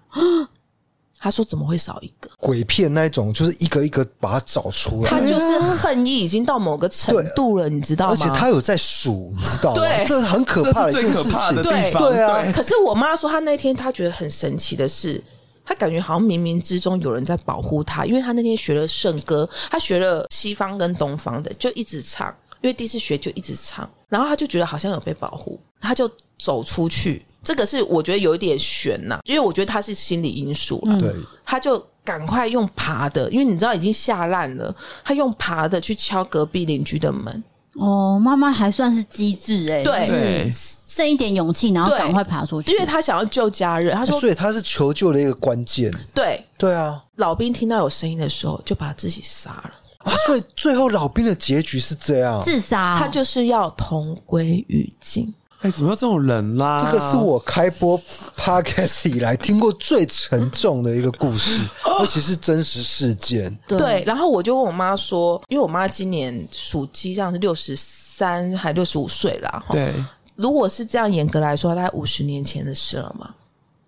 [1.22, 2.30] 他说：“怎么会少一个？
[2.38, 5.10] 鬼片那一种，就是一个一个把它找出来。
[5.10, 8.12] 他就是恨意已经到某个程度了，你知道吗？
[8.12, 9.80] 而且他有在数，你知道吗？
[9.80, 11.62] 对，这是很可怕的一件事情。
[11.62, 12.50] 对对啊。
[12.50, 15.22] 可是我妈说，她那天她觉得很神奇的是，
[15.62, 27.24] 她感觉好像冥冥之中有人在保护她，因为她那天学了圣歌，她学了西方跟东方的，就一直唱。”因为第一次学就一直唱，然后她就觉得好像有被保护，她就走出去。
[27.42, 31.00] 这个是我觉得有一点悬呐，因为我觉得他是心理因素了。
[31.00, 31.12] 对，
[31.44, 34.74] 他就赶快用爬的，因为你知道已经吓烂了，
[35.04, 37.42] 他用爬的去敲隔壁邻居的门。
[37.74, 43.94] 哦，妈妈还算是机智哎，对，剩一点勇气，然后赶快爬出去，因为他想要救家人。
[43.94, 45.90] 他说，所以他是求救的一个关键。
[46.12, 47.00] 对，对啊。
[47.16, 49.70] 老兵听到有声音的时候，就把自己杀了。
[49.98, 55.32] 啊，所以最后老兵的结局是这样，自杀，他就是要同归于尽。
[55.60, 56.78] 哎，怎么有这种人啦？
[56.78, 58.00] 这个是我开播
[58.36, 61.60] podcast 以来听过最沉重的一个故事，
[61.98, 63.54] 而且是真实事件。
[63.68, 69.64] 对，然后我就问我妈说，因为我妈今年属鸡，这样是六十三还六十五岁了。
[69.70, 69.92] 对，
[70.36, 73.34] 如果是这样严格来说，大概五十年前的事了嘛。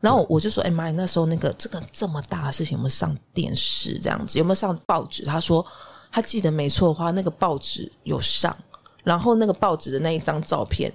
[0.01, 4.39] 然后我就说：“哎妈，你那时候那个这个这么大的事情，有没有上电视这样子？
[4.39, 5.65] 有没有上报纸？”他说。
[6.15, 8.55] 他记得没错的话，那个报纸有上，
[9.03, 10.93] 然后那个报纸的那一张照片，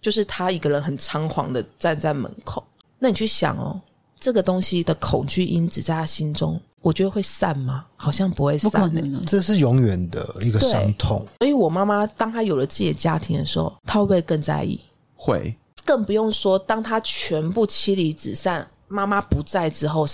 [0.00, 2.62] 就是他一个人很仓皇的站在门口。
[2.98, 3.80] 那你去想哦，
[4.18, 7.84] 这个东西的恐惧因子在他心中，我觉得会散吗？
[7.96, 11.24] 好像不会散，不可能，这是永远的一个伤痛。
[11.38, 14.80] 所以我妈妈当她有了自己的家庭的时候，她会不会更在意？
[15.14, 20.06] 会，更不用说当她全部妻离子散，妈妈不在之后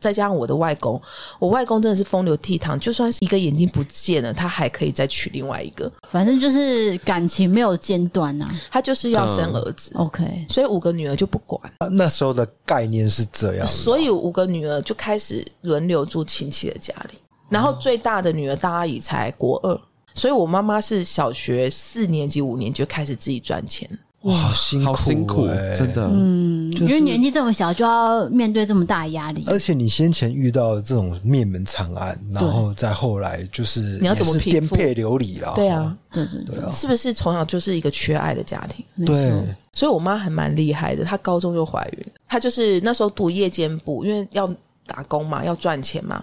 [0.00, 1.00] 再加上我的外公，
[1.38, 5.90] 我外公真的是风流倜傥，就算是一个眼睛不见了，他还可以再娶另外一个。
[6.08, 9.92] 反正就是感情没有间断呐，他就是要生儿子。
[9.94, 11.60] 嗯、OK，所以五个女儿就不管。
[11.92, 19.80] 那时候的概念是这样，所以五个女儿就开始轮流住亲戚的家里，然后最大的女儿大阿姨才国二，
[20.14, 23.88] 所以我妈妈是小学四年级、五年级就开始自己赚钱。
[24.22, 26.06] 哇，好辛苦，欸，好辛苦，真的。
[26.12, 29.42] 嗯，就是，因为年纪这么小，就要面对这么大的压力。
[29.46, 35.54] 而且你先前遇到这种灭门惨案，然后再后来就是你要怎么颠沛流离了？
[35.56, 38.84] 对啊，对对对，是不是从小就是一个缺爱的家庭？
[39.06, 41.02] 对，所以我妈还蛮厉害的。
[41.02, 44.46] 她高中就怀孕，她就是那时候读夜间部，因为要
[44.86, 46.22] 打工嘛，要赚钱嘛，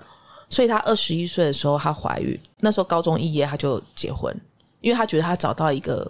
[0.50, 2.40] 所以她二十一岁的时候她怀孕。
[2.60, 4.32] 那时候高中毕业，她就结婚，
[4.82, 6.10] 因为她觉得她找到一个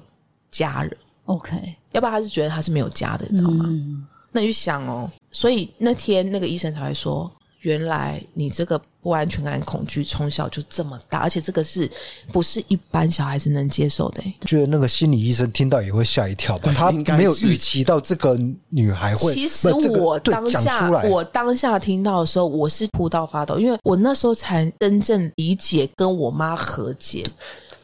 [0.51, 0.97] 家人。
[1.27, 3.65] OK，要不然他是觉得他是没有家的，你知道吗？
[3.67, 7.29] 嗯、那你就想哦，所以那天那个医生才会说，
[7.61, 11.89] 原来你这个不安全感恐惧从小就这么大，而且这个是
[12.31, 14.23] 不是一般小孩子能接受的？
[14.45, 16.73] 觉得那个心理医生听到也会吓一跳吧？
[16.73, 19.33] 他没有预期到这个女孩会。
[19.33, 27.25] 其实我当下，我当下听到的时候，我是哭到发抖，因为我那时候才真正理解，跟我妈和解。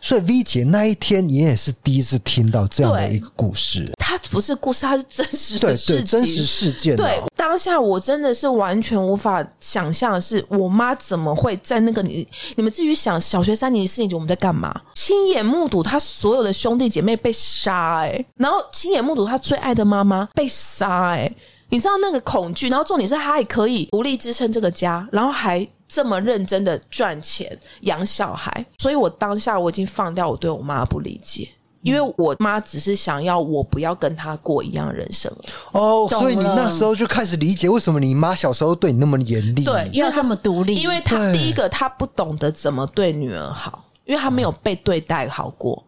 [0.03, 3.89] 所以 V 姐那一天，你也是第一次听到这样的一个故事。
[3.97, 6.93] 它不是故事，它是真实的事情，对对，真实事件。
[6.97, 14.75] 对，当下我真的是完全无法想象的是，我妈怎么会在那个你你们自己想，小学三年级、四年级我们在干嘛？
[14.93, 21.33] 亲眼目睹她所有的兄弟姐妹被杀，哎，然后亲眼目睹她最爱的妈妈被杀，哎，
[21.69, 25.65] 你知道那个恐惧，然后重点是她还可以独立支撑这个家，然后还。
[25.93, 31.47] 这么认真的赚钱养小孩，所以我当下我已经放掉我对我妈不理解，
[31.81, 35.31] 因为我妈只是想要我不要跟她过一样人生
[35.71, 45.83] 哦，所以你那时候就开始理解为什么你妈小时候对你那么严厉，对，因为这么独立，因为她第一个她不懂得怎么对女儿好，因为她没有被对待好过。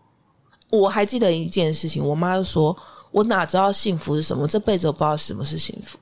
[0.69, 2.75] 我还记得一件事情，我妈就说
[3.11, 4.45] ：“我哪知道幸福是什么？
[4.45, 5.97] 这辈子我不知道什么是幸福。”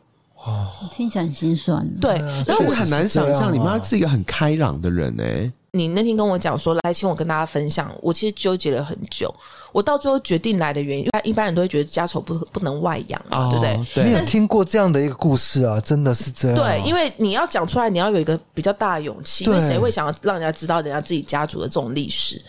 [0.45, 1.87] 哦，听起来很心酸。
[2.01, 5.53] 对，但我很难想象你妈是一个很开朗的人哎、欸。
[5.75, 9.33] 你那天跟我讲说来请我跟大家分享，我其实纠结了很久。
[9.71, 14.03] 我到最后决定来的原因，因为一般人都会觉得家丑不不能外扬嘛，哦、对不对？
[14.03, 14.03] 对。
[14.03, 15.79] 你有听过这样的一个故事啊？
[15.79, 16.57] 真的是这样。
[16.57, 19.45] 对，因为你要讲出来，你要有一个比较大的勇气。
[19.45, 22.39] 因为谁会想要让人家知道人家自己家族的这种历史？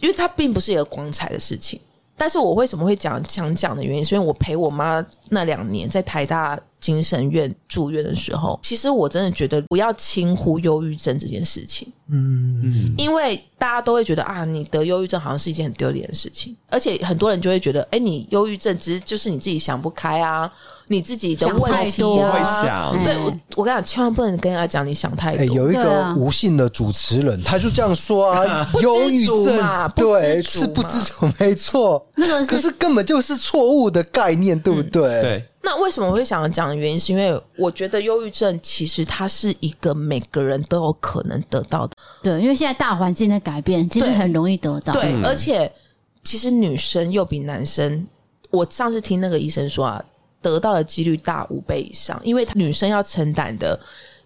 [0.00, 1.80] 因为它并不是一个光彩的事情。
[2.16, 6.58] 但是我为什么会讲想讲的原因，是因为我陪我妈那两年在台大。
[6.84, 11.90] 精神院住院的时候，其实我真的觉得不要轻忽忧郁症这件事情。
[12.10, 20.52] 嗯嗯，因为大家都会觉得啊，你得忧郁症好像是一件很丢脸的事情，而且很多人就会觉得，哎，你忧郁症只是就是你自己想不开啊，
[20.88, 22.32] 你自己的问题啊。
[22.32, 25.38] 会想对我，我跟你讲，千万不能跟人家讲你想太多。
[25.38, 35.02] 欸、有一个无姓的主持人，他就这样说啊， 忧郁症对是不知足，没错，那个可是根本就是错误的概念，对不对？
[35.02, 35.48] 嗯、对。
[35.64, 41.96] 那为什么我会想要讲的原因，是因为我觉得忧郁症其实它是一个每个人都有可能得到的。
[42.22, 44.92] 对，因为现在大环境的改变，其实很容易得到。
[44.92, 45.72] 对，对，而且
[46.22, 48.06] 其实女生又比男生，
[48.50, 50.04] 我上次听那个医生说啊，
[50.42, 53.80] 得到的几率大五倍以上，因为女生要承担的。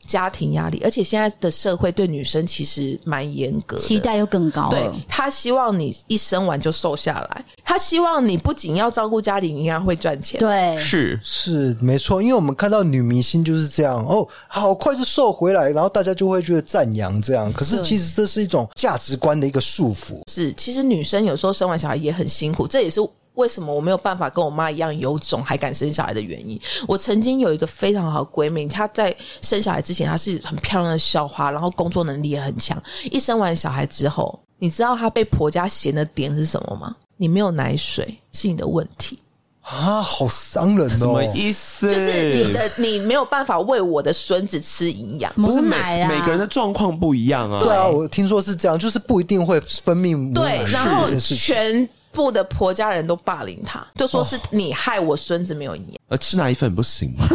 [0.09, 4.71] 家庭压力，而且现在的社会对女生其实蛮严格的，期待又更高。
[4.71, 10.41] 对，他希望你一生完就瘦下来，他希望你不仅要照顾家庭，应该会赚钱。
[10.41, 17.53] 对，是是没错，因为我们看到女明星就是这样哦，好快就瘦回来，然后大家就会觉得赞扬这样。
[17.53, 20.23] 可是其实这是一种价值观的一个束缚。
[20.31, 23.01] 是，其实女生有时候生完小孩也很辛苦，这也是。
[23.39, 26.61] 为什么我没有办法跟我妈一样有种还敢生小孩的原因？
[26.89, 32.81] 我曾经有一个非常好的闺蜜，她在生小孩之前，她是很漂亮的校花，然后工作能力也很强。
[33.13, 36.93] 一生完小孩之后，你知道她被婆家嫌的点是什么吗？
[37.17, 39.17] 你没有奶水是你的问题
[39.61, 40.91] 啊，好伤人哦！
[40.91, 41.89] 什么意思？
[41.89, 46.09] 就是你的你没有办法喂我的孙子吃营养，不是奶啊？
[46.09, 47.61] 每个人的状况不一样啊。
[47.61, 50.65] 对啊，我听说是这样，就是不一定会分泌母奶。
[50.65, 51.89] 对，然后全。
[52.19, 55.97] 部的婆家人都霸凌他，就说是你害我孙子没有营养。
[56.09, 57.25] 呃，吃哪一份不行吗？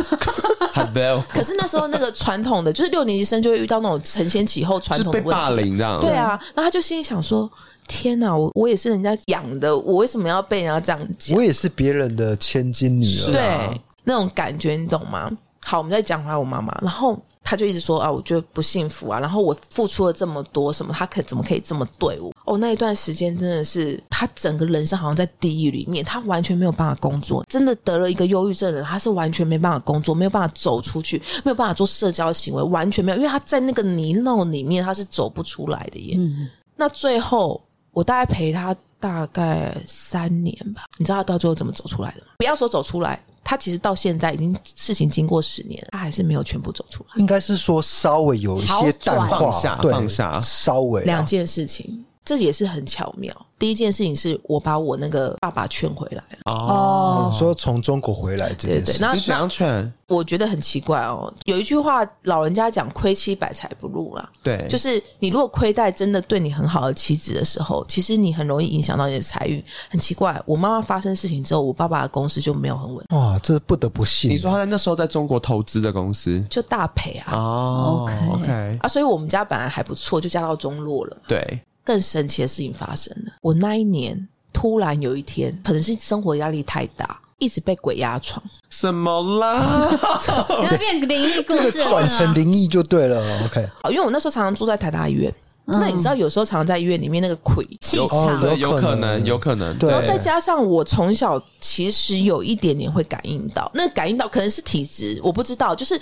[1.30, 6.02] 可是那时候那个传统的，就是六年级生就会遇到那种承先启后传统的被霸凌这样。
[6.02, 7.50] 对啊，那他就心里想说：
[7.88, 11.38] 天哪，我我也是人家养的，我为什么要被人家这样讲？
[11.38, 15.32] 我也是别人的千金女儿，对那种感觉，你懂吗？
[15.63, 17.17] 好，我们再讲回来我妈妈，然后。
[17.43, 22.34] 他就一直说啊，我觉得不幸福啊，然后我付出了这么多，什么他可怎么可以这么对我？
[22.45, 36.15] 哦，那一段时间真的是他整个人生好像在地狱里面，他完全没有办法工作，真的得了一个忧郁症的人，他是完全没办法工作，没有办法走出去，没有办法做社交行为，完全没有，因为他在那个泥淖里面，他是走不出来的耶。
[36.17, 42.27] 嗯，那最后我大概陪他大概三年吧，你知道他到最后怎么走出来的吗？
[42.37, 43.21] 不要说走出来。
[43.43, 47.09] 他其实到现在已经事情经过十年，他还是没有全部走出来。
[47.17, 52.05] 应该是说稍微有一些淡化，放下，对，放下，稍微两件事情。
[52.25, 53.33] 这也是很巧妙。
[53.59, 56.51] 第一件事情是我把我那个爸爸劝回来了。
[56.51, 59.93] 哦，你说从中国回来这件事，对对，那怎样劝？
[60.07, 61.33] 我觉得很奇怪哦。
[61.45, 64.29] 有一句话，老人家讲“亏妻百财不入”啦。
[64.43, 69.63] 对，就是你如果亏待真的对你很好的妻子的时候，其实你很容易影响到你的财运。
[69.89, 73.05] 很奇怪，我妈妈发生事情之后，我爸爸的公司就没有很稳。
[73.12, 74.29] 哇，这不得不信。
[74.29, 77.33] 你说他在那时候在中国投资的公司就大赔啊。
[77.33, 81.17] 哦，OK OK 啊，所以我们家本来还不错，就家道中落了。
[81.27, 81.62] 对。
[81.84, 88.41] 更神奇的事情发生了，我那一年突然有一天，可能是生活压力太大，一直被鬼压床。
[88.69, 89.89] 什么啦？
[90.50, 93.46] 要变灵异故事，这个转成灵异就对了。
[93.46, 95.34] OK，因为我那时候常常住在台大医院，
[95.65, 99.78] 嗯、那你知道有时候常常在医院里面那个鬼气场，对，有可能，有可能。
[99.78, 105.76] 对，然后再加上我从小其实有一点点会感应到，那感应到可能是体质，我不知道。
[105.76, 106.00] 就是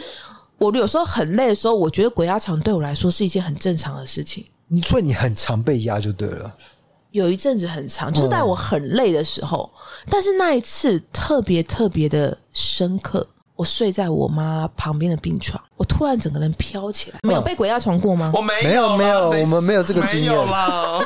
[0.57, 4.45] 我有时候很累的时候，我觉得鬼压床对我来说是一件很正常的事情。
[4.73, 6.55] 你说你很常被压就对了，
[7.11, 9.69] 有一阵子很长，就是在我很累的时候。
[9.75, 17.19] 嗯、但是那一次特别特别的深刻，我睡在我妈旁边的病床，我突然整个人飘起来。
[17.23, 18.31] 没有被鬼压床过吗？
[18.33, 21.05] 我没有，没有，没有，我们没有这个经验啦。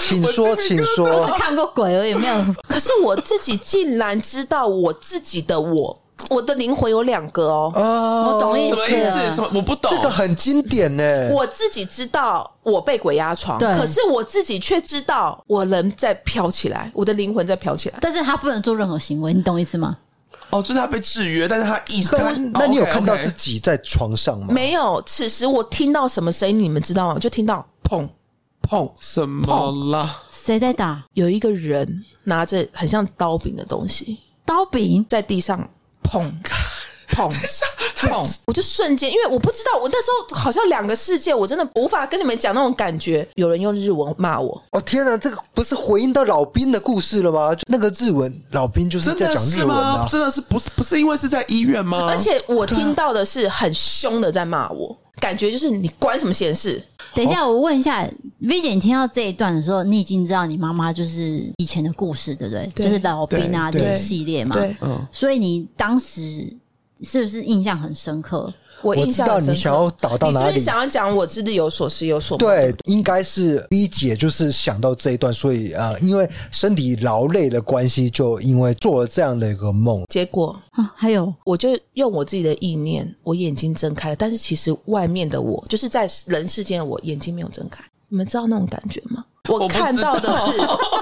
[0.00, 2.54] 请说，请说，我看过鬼而已，没有。
[2.68, 6.02] 可是我自己竟然知道我自己的我。
[6.30, 9.34] 我的灵魂有两个哦，哦，我懂意思，什么意思？
[9.36, 9.50] 什么？
[9.54, 9.90] 我不懂。
[9.94, 11.28] 这个很经典呢。
[11.30, 19.98] 我自己知道我被鬼压床，对，可是我自己却知道我人在飘起来，我的灵魂在飘起来，但是他不能做任何行为，你懂意思吗？
[20.50, 22.16] 哦，就是他被制约，但是他意识。
[22.52, 24.46] 那你有看到自己在床上吗？
[24.48, 25.02] 没有。
[25.04, 27.18] 此时我听到什么声音，你们知道吗？
[27.18, 28.08] 就听到砰
[28.62, 30.22] 砰什么啦？
[30.30, 31.04] 谁在打？
[31.12, 35.68] 有一个人拿着很像刀柄的东西，刀柄在地上。
[36.06, 36.32] 砰
[37.08, 37.30] 砰
[37.96, 38.38] 砰！
[38.46, 43.26] 我就瞬间，因为我不知道，我那时候好像两个世界，我真的无法跟你们讲那种感觉。
[43.34, 47.54] 有人用日文骂我，哦天哪，这个不是回应到老兵的故事了吗？
[47.54, 52.06] 就那个日文，老兵就是在讲日文啊，真的是不是不是因为是在医院吗？
[52.08, 56.82] 而且我听到的是很凶的在骂我，感觉就是你关什么闲事？
[57.16, 58.06] 等一下，我问一下
[58.40, 62.70] V 姐，你听到这一段的时候，你已经知道你妈妈就是以前的故事，对不对？
[62.74, 64.54] 对，就是老兵啊这一系列嘛。
[64.54, 65.04] 对，嗯。
[65.10, 66.54] 所以你当时
[67.02, 68.52] 是不是印象很深刻？
[68.86, 72.48] 我印象我知道你想要导到哪里，你是不是想要讲我是日有所思有所梦？
[72.48, 81.32] 对，应该是 B 姐就是想到这一段，所以呃，因为身体劳累的关系，就因为做了这样的一个梦，结果啊，还有？
[81.44, 89.24] 我就用我自己的意念，我眼睛睁开了，但是其实外面的我，就是在人世间的我眼睛没有睁开，你们知道那种感觉吗？
[89.48, 90.52] 我看到的是，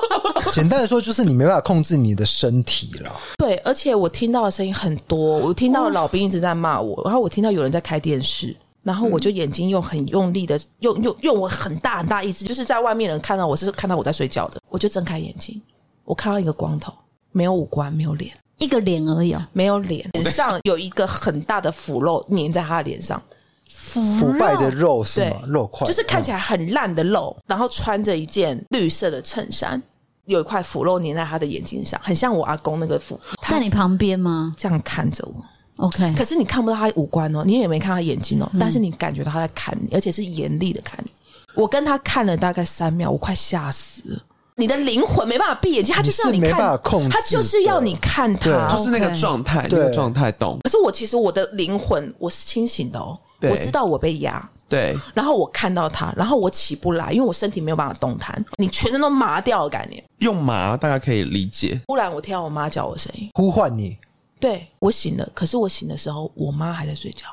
[0.53, 3.11] 简单的说，就是你没办法控制你的身体了。
[3.39, 15.61] 对，而且我听到的声音很多，我听到老兵一直在骂我，然后我听到有人在开电视，然后我就眼睛用很用力的，用用用我很大很大意思，就是在外面人看到我是看到我在睡觉的，我就睁开眼睛，
[16.05, 16.93] 我看到一个光头，
[17.33, 23.23] 没有五官，没有脸，一个脸而已哦，没有脸，脸上有一个很大的腐肉粘在他的脸上。
[23.67, 25.37] 腐败的肉是吗？
[25.47, 29.81] 肉块就是看起来很烂的肉，然后穿着一件绿色的衬衫，
[30.27, 33.19] 有一块腐肉粘在他的眼睛上，很像我阿公那个腐。
[33.49, 34.55] 在你旁边吗？
[34.59, 36.13] 这样看着我，OK。
[36.17, 41.11] 可是你看不到他五官哦，你也没看他眼睛哦，但是你感觉到他在看你，而且是严厉的看你。
[41.55, 44.19] 我跟他看了大概三秒，我快吓死了。
[44.57, 50.59] 你的灵魂没办法闭眼睛，他就是要你看，没办法控制，他就是要你看他，就是那个状态，那个状态懂。
[50.63, 53.19] 可是我其实我的灵魂我是清醒的哦。
[53.51, 60.03] 我知道我被压，对，然后我看到他，然后我起不来，因为我身体没有办法动弹，你全身都麻掉的概念。
[60.19, 61.81] 用麻大家可以理解。
[61.87, 63.97] 忽然我听到我妈叫我声音，呼唤你。
[64.41, 67.27] 对，我醒了，可是我醒的时候，我妈还在睡觉。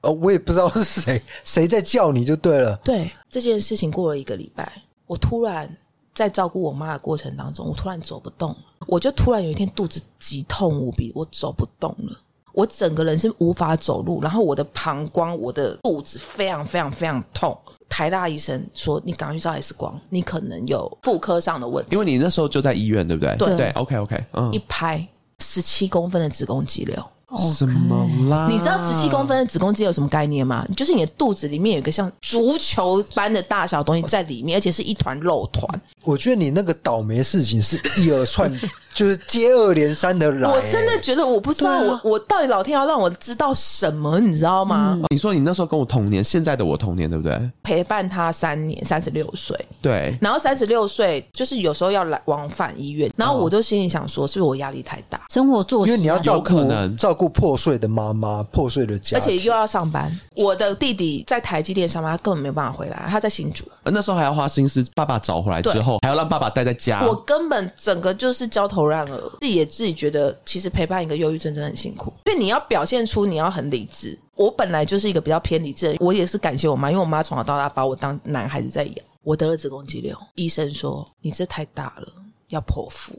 [0.00, 2.76] 呃，我也不知道是谁，谁在叫你就对了。
[2.84, 4.70] 对，这件事情过了一个礼拜，
[5.06, 5.68] 我突然
[6.14, 12.16] 在照顾我妈的过程当中，我突然走不动了，我就突然有一天肚子极痛无比，我走不动了。
[12.52, 17.56] 我整个人是无法走路，然后我的膀胱、我的肚子非常非常非常痛。
[17.88, 23.36] 台大医生说：“你赶快去照 X 光，你可能有妇科上的问题。”因为你那时候就在医院，对不对？
[23.36, 25.06] 对对，OK OK，嗯，一拍
[25.38, 27.02] 十七公分的子宫肌瘤。
[27.36, 28.48] 什么啦？
[28.50, 30.66] 你知道十七公分的子宫肌瘤有什么概念吗？
[30.74, 35.68] 就是你的肚子里面有一个像足球般的大小东西在里面，而且是一团肉团。
[36.08, 38.50] 我觉得你那个倒霉事情是一而串，
[38.94, 40.48] 就是接二连三的来。
[40.48, 45.04] 我真的觉得我不知道我，我、啊、我到底老天要让我知道什么，你知道吗、嗯？
[45.10, 47.38] 你说你那时候跟我同年，现在的我同年，对不对？
[47.62, 49.54] 陪伴他三年，三十六岁。
[49.82, 50.16] 对。
[50.18, 55.20] 然后三十六岁，就是有时候要来往返医院，然后我就心里想说，是不是我压力太大？
[55.28, 56.66] 生活作息，因为你要照顾
[56.96, 60.10] 照顾破碎的妈妈，破碎的家，而且又要上班。
[60.34, 63.66] 我的弟弟在台积电上班，他根本没有办法回来，他在新竹。
[63.90, 66.38] 那时候还要花心思，爸爸找回来之后，还要让爸。
[66.38, 74.16] 爸待在家，我根本整个就是焦头烂额，自己也自己觉得，其实陪伴一个忧郁症真的很辛苦，因为你要表现出你要很理智。
[74.36, 78.94] 我本来就是一个比较偏理智的人，我也是感谢我妈，因为我妈从小到大把我当男孩子在养。
[79.24, 82.08] 我得了子宫肌瘤，医生说你这太大了，
[82.50, 83.18] 要剖腹。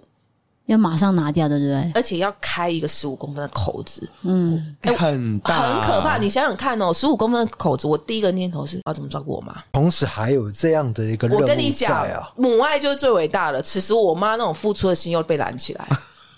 [0.69, 1.91] 要马上拿掉，对不对？
[1.95, 6.19] 而且要开一个十五公分的口子，嗯，很大，很可怕。
[6.19, 9.55] 你想想看哦，十五公分的口子，我第一个念头是要怎么照顾我妈？
[9.71, 13.59] 同时还有这样的一个任务在啊，我跟你讲，母爱就是最伟大的。
[13.59, 15.87] 此时我妈那种付出的心又被拦起来。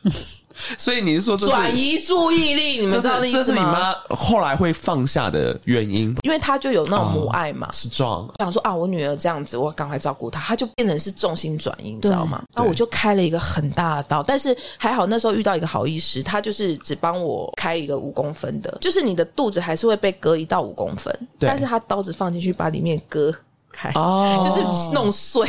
[0.78, 2.80] 所以你是说转移注意力？
[2.80, 3.44] 你们知道那意思吗？
[3.44, 7.70] 这是你妈后来会放下的原因，因为她就有那种母爱嘛。
[7.72, 12.44] 是壮，想说啊，我女儿这样子，我赶快照顾她，她就变成是重心转移，你知道吗？
[12.54, 23.34] 那我就开了一个很大的刀，但是还好那时候遇到一个好医师，他就是只帮我开一个五公分的，就是你的肚子还是会被割一到五公分，但是他刀子放进去把里面割
[23.72, 25.48] 开，哦， 就是弄碎。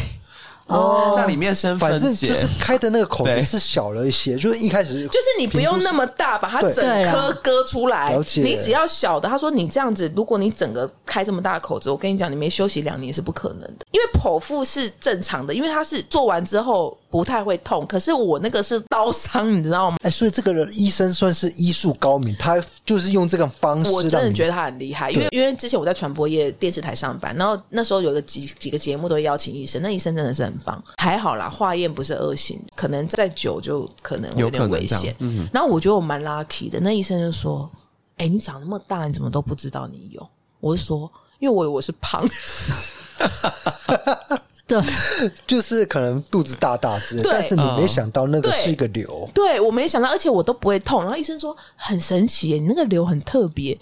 [0.72, 9.28] 哦，在里面生分，反正就是开的那个口子是小了一些，就是一开始就是你不用那么大把它整颗割出来，你只要小的。
[9.28, 16.96] 他说你这样子，如果你整个开这么大的口子，我跟你讲，你没休息两年是不可能的，因为剖腹是正常的，因为他是做完之后。
[17.12, 19.98] 不太会痛，可是我那个是刀伤，你知道吗？
[20.02, 23.90] 哎，所以这个人医生算是医术高明，他就是用这个方式。
[23.92, 35.14] 我真的觉得他很厉害，因为因为之前我在传播业电视台上班，然后那时候有个几几个节目都会邀请医生，那医生真的是很棒，还好啦，化验不是恶性，可能再久就可能有点危险。
[35.18, 37.70] 嗯，然后我觉得我蛮 lucky 的，那医生就说
[38.16, 40.26] ：“哎，你长那么大，你怎么都不知道你有？”
[40.60, 42.24] 我就说：“因为我以为我是胖。
[44.64, 44.80] ”对，
[45.46, 49.28] 就是可能肚子大大只，但是你没想到那个是一个瘤。
[49.34, 51.02] 对，对，我没想到，而且我都不会痛。
[51.02, 53.78] 然后医生说很神奇耶，你那个瘤很特别，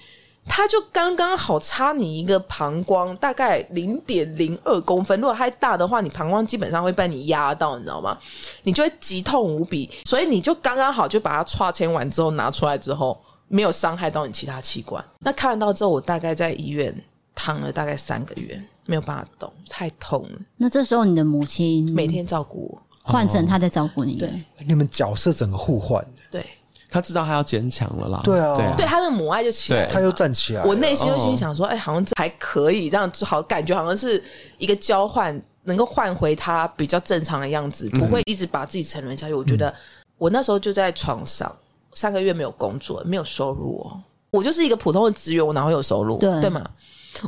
[0.52, 5.18] 它就刚刚好差你一个膀胱，大概零点零二公分。
[5.20, 8.18] 如果太大的话，你膀胱基本上会被你压到，你知道吗？
[8.64, 9.88] 你就会极痛无比。
[10.04, 15.02] 所以你就刚刚好就把它插签完之后拿出来之后，没有伤害到你其他器官。
[15.20, 16.92] 那看到之后，我大概在医院
[17.32, 18.60] 躺了大概三个月。
[18.86, 20.38] 没有办法动，太痛了。
[20.56, 24.14] 那这时候你的母亲每天照顾我，换成她在照顾你。
[24.14, 24.28] 对，
[24.66, 26.04] 你们角色整个互换。
[26.28, 26.44] 对，
[26.90, 28.20] 他知道他要坚强了啦。
[28.24, 30.64] 对啊，对啊，对他的母爱就起来了，他又站起来。
[30.64, 34.22] 我内心又心想说，哎、欸，好像还可以这样，好感觉好像是
[34.58, 39.34] 一个交换，能够换回他比较正常的样子，不会一直把自己沉沦下去。
[39.34, 39.72] 我觉得
[40.18, 41.54] 我那时候就在床上，
[41.94, 44.00] 三个月没有工作，没有收入哦。
[44.32, 46.18] 我就是一个普通的职员，我哪会有收入？
[46.18, 46.64] 对，对吗？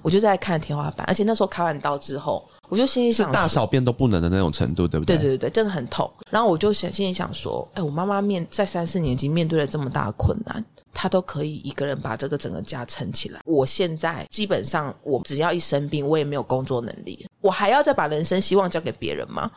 [0.03, 5.18] 我就在看天花板，而且那时候开完刀之后，我就心里想，大小便都不能的那种程度，对不对？
[5.18, 6.11] 对对对，真的很痛。
[6.31, 10.64] 然后我就想，心里想说，哎，我妈妈面在三四年级面对了这么大的困难，
[10.95, 13.43] 她都可以一个人把这个整个家撑起来。
[13.45, 19.51] 我现在基本上，我只要一生病，我也没有工作能力，我还要再把人生希望交给别人吗？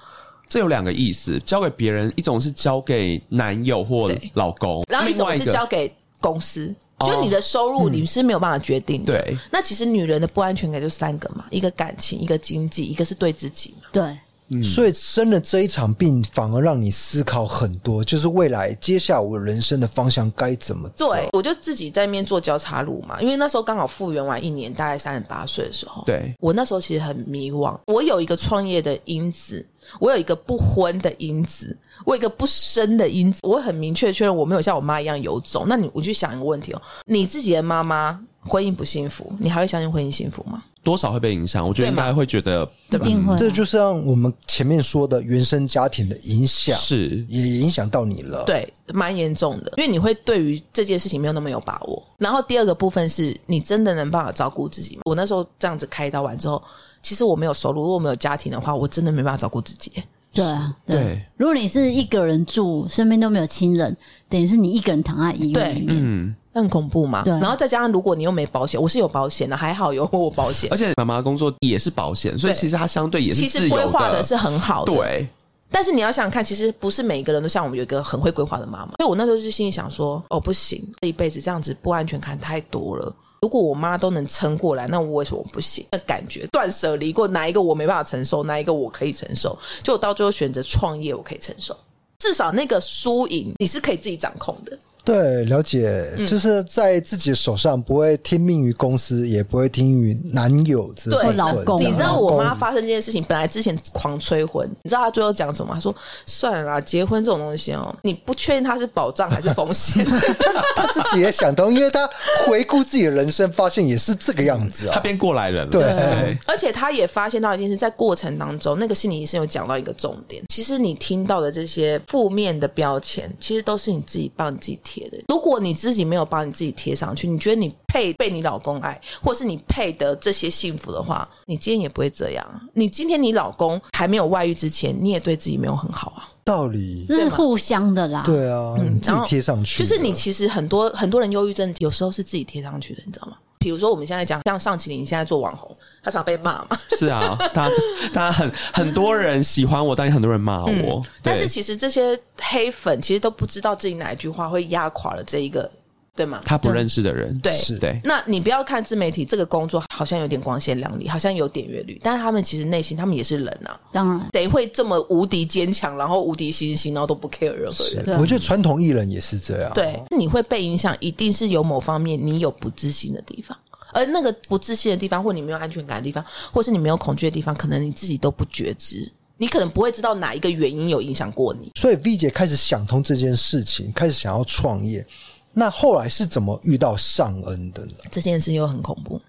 [0.49, 5.89] 这有两个意思，交给别人，一种是交给男友或老公，然后一种是交给
[6.19, 6.75] 公司。
[6.99, 9.27] 就你的收入，你是没有办法决定的。
[9.51, 13.87] 那其实女人的不安全感就三个嘛，一个感情，一个经济，一个是对自己嘛。
[13.91, 14.17] 对，
[14.49, 21.11] 嗯、所以生了这一场病，反而让你思考很多，就是未来接下来我人生的方向该怎么走。
[21.11, 26.03] 对，我就自己在那边做交叉路嘛，因为那时候刚好复原完一年，大概三十八岁的时候。
[26.05, 29.65] 对，我那时候其实很迷惘，我有一个创业的因子。
[29.99, 35.63] 我有一个不婚的因子，我有一个不生的因子，我很明确确认我没有像我妈一样有种。
[35.67, 40.63] 那你我去想一个问题哦，你自己的妈妈婚姻不幸福，你还会相信婚姻幸福吗？
[40.85, 43.05] 多少会被影响，我觉得应该会觉得，对吧？
[43.09, 52.01] 嗯、这就是让我们前面说的原生家庭的影响，是也影响到你了，对，蛮严重的，因为你会对于这件事情没有那么有把握。
[52.19, 55.01] 然后第二个部分是你真的能办法照顾自己吗？
[55.05, 56.61] 我那时候这样子开刀完之后。
[57.01, 59.91] 其实我没有收入，如果没有家庭的话，我真的没办法照顾自己。
[60.33, 60.97] 对啊，对。
[60.97, 63.95] 对，如果你是一个人住，身边都没有亲人，
[64.27, 67.23] 等于是你一个人躺在医院里面，嗯，很恐怖嘛。
[67.23, 67.31] 对。
[67.33, 70.69] 然后再加上，如果你又没保险，我是有保险的，还好有我保险。
[70.71, 74.93] 而且妈妈工作也是保险，所以其实她相对也是其实规划的是很好的。
[74.93, 75.27] 对。
[75.71, 78.91] 但是你要想想看，其实不是每一个人都像我们有一个很会规划的妈妈。
[78.97, 83.13] 所以我那时候是心里想说：哦，不行，这一辈子这样子不安全感太多了。
[83.41, 85.85] 如果我妈都能撑过来，那我为什么不行？
[85.91, 89.57] 那感觉断舍离过哪一个我没办法承受，哪一个我可以承受？
[89.83, 91.75] 就我到最后选择创业，我可以承受。
[92.17, 94.77] 至少那个输赢你是可以自己掌控的。
[95.05, 100.91] 对，了解，就是在自己手上，不会听命于公司，也不会听于男友。
[101.09, 101.79] 对，老公。
[101.79, 105.73] 你知道我妈发生这件事情，本来之前狂催婚，你知道她最后讲什么？
[105.75, 105.95] 她说
[106.25, 110.03] ：“算了啦，结婚这种东西哦，你不确定它是保障还是风险。
[110.75, 112.09] ”她自己也想通，因为她
[112.47, 114.95] 回顾自己的人生，发现也是这个样子啊。
[114.95, 115.83] 她变过来人了，对。
[115.83, 125.19] 对而且她也发现到一件事，在过程当中，那个心理医生有讲到一个重点，其实你听到的这些负面的标签，其实都是你自己帮你自己贴的。
[125.27, 132.45] 如果你自己没有把你自己贴上去，你觉得你配被你老公爱，或是你配得这些幸福的话，你今天也不会这样。
[132.73, 136.29] 你今天你老公还没有外遇之前，你也对自己没有很好啊。
[136.43, 138.23] 道理是互相的啦。
[138.25, 143.37] 对啊，你自己贴上去，就是你其实很多很多人忧郁症有时候是自己贴上去的，你知道吗？
[143.57, 145.75] 比如说我们现在讲像尚綺玲现在做网红，
[146.05, 146.79] 她常被骂嘛。
[146.99, 147.67] 是啊，他
[148.13, 150.69] 他很很多人喜欢我，但也很多人骂我。
[150.71, 155.69] 嗯、但是其实这些黑粉其实都不知道自己哪一句话会压垮了这一个，
[156.15, 156.41] 对吗？
[156.45, 157.99] 他不认识的人，对，是对。
[158.03, 163.77] 那你不要看自媒体这个工作好像有点光鲜亮丽，好像有点阅率，但是他们其实内心他们也是人啊。
[163.91, 168.19] 当然，谁会这么无敌坚强，然后无敌信心，然后都不 care 任何人？
[168.19, 169.71] 我觉得传统艺人也是这样。
[169.73, 173.57] 对，你会被影响，一定是有某方面你有不自信的地方。
[173.95, 181.71] 而那个不自信的地方，或你没有安全感的地方，或是你没有恐惧的地方，可能你自己都不觉知，你可能不会知道哪一个原因有影响过你。
[181.75, 185.05] 所以 V 姐开始想通这件事情，开始想要创业。
[185.53, 187.93] 那后来是怎么遇到尚恩的呢？
[188.11, 189.21] 这件事又很恐怖。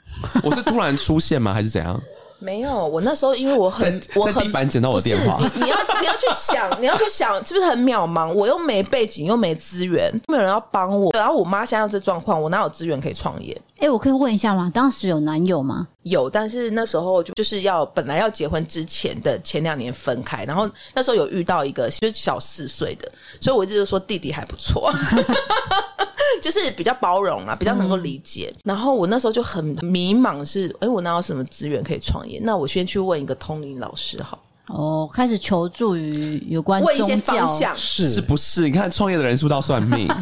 [0.42, 1.54] 我是突然出现吗？
[1.54, 2.02] 还是怎样？
[2.38, 5.38] 没有，我那时候因为我很，我很在地板捡到我的电话。
[5.40, 8.30] 你你要你要去想， 你要去想，是不是很渺茫？
[8.30, 11.10] 我又没背景，又没资源，没有人要帮我。
[11.14, 13.58] 然后我妈现在有这状况，我哪有资源可以创业？
[13.78, 14.70] 哎、我可以问一下吗？
[14.74, 15.86] 当时有男友吗？
[16.02, 23.10] 有，但是那时候就就是要本来要结婚之前的前两年分开，然后那时候有遇到一个就小四岁的，
[23.40, 24.92] 所以我一直就说弟弟还不错。
[26.42, 28.54] 就是比较包容啊，比较能够理解。
[28.64, 32.38] 然后我那时候就很迷茫是，是哎，我哪有什么资源可以创业？
[32.42, 34.38] 那我先去问一个通灵老师好。
[34.68, 38.62] 哦，开始求助于有关宗教，问一些方向是是不是？
[38.62, 40.08] 你看创业的人是不是都算命？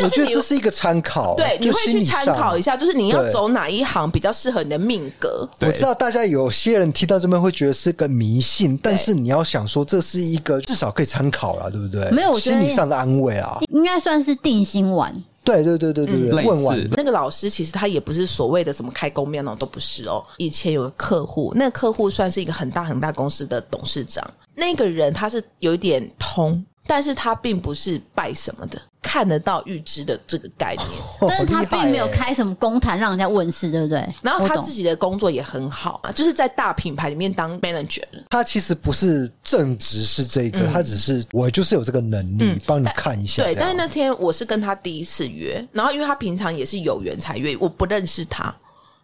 [0.00, 5.48] 我觉得这是一个参考，对，你会去参考一下，就是你要走哪一行比较适合你的命格。
[5.60, 12.08] 我知道大家有些人听到这边会觉得是个迷信，但是你要想说这是一个至少可以参考了，对不对？
[12.12, 15.12] 没有，我觉得心理上的安慰啊，应该算是定心丸。
[15.48, 20.24] 对对对对对对，问完那个老师其实他也不是所谓的什么开公面那种，都不是哦。
[20.36, 24.22] 以前有个客户，那个客户算是一个很大很大公司的董事长。
[24.54, 30.86] 那个人他是有一点通，但是他并不是拜什么的，看得到预知的这个概念，
[31.26, 34.06] 但是他并没有开什么公坛让人家问世，对不对？
[34.20, 38.02] 然后他自己的工作也很好啊，就是在大品牌里面当 manager。
[38.28, 43.42] 他其实不是正职是这个，他只是我就是有这个能力帮你看一下。
[43.42, 48.54] 对，但是那天我是跟他第一次约，然后因为他平常也是有缘才约，我不认识他。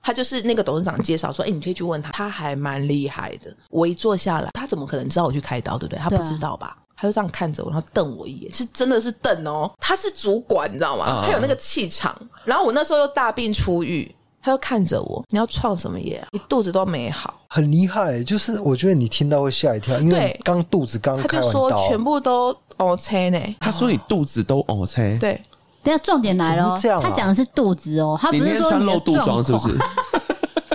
[0.02, 5.98] 他就是那个董事长介绍说：“哎、欸，你可以去问他，他还蛮厉害的。”我一坐下来，他怎么可能知道我去开刀，对不对？
[5.98, 6.76] 他不知道吧？
[7.04, 9.70] 他就这样看着我，然后瞪我一眼，是真的是瞪哦。
[9.78, 11.22] 他是主管，你知道吗？
[11.26, 12.18] 他有那个气场。
[12.44, 14.10] 然后我那时候又大病初愈，
[14.42, 16.28] 他就看着我：“你要创什么业啊？
[16.32, 23.56] 你肚子都没好，很厉害。”就是我觉得你听到会吓一跳，因为刚肚子刚开完刀，他就说全部都 OK 呢。
[23.60, 25.38] 他说你肚子都 OK，对。
[25.82, 29.78] 等下，重点来了，啊、他讲的是肚子哦，他不是说你的露肚装是不是？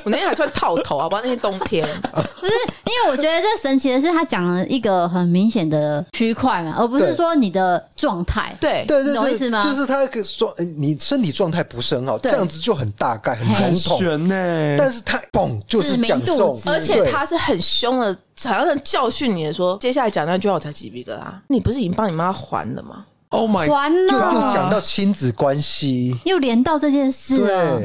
[0.06, 1.88] 我那天还穿套头好，不那天冬天。
[2.12, 2.54] 不是，
[2.86, 8.56] 因为我觉得这神奇的是，他讲了一个很明显的区块嘛，而不是说你的状态。
[8.60, 9.64] 对，对，对，懂意思吗？
[9.64, 14.76] 就是他说你身体状态不是很好，这样子就很大概很笼统呢。
[14.78, 21.24] 但是他嘣就是讲中，而且他是很凶的，好像教训你说，接下来讲那句话我才鸡皮疙瘩。
[21.47, 23.70] 你不是已经帮你妈还了吗？Oh my！
[23.70, 27.82] 完了，又又讲到亲子关系，又连到这件事了。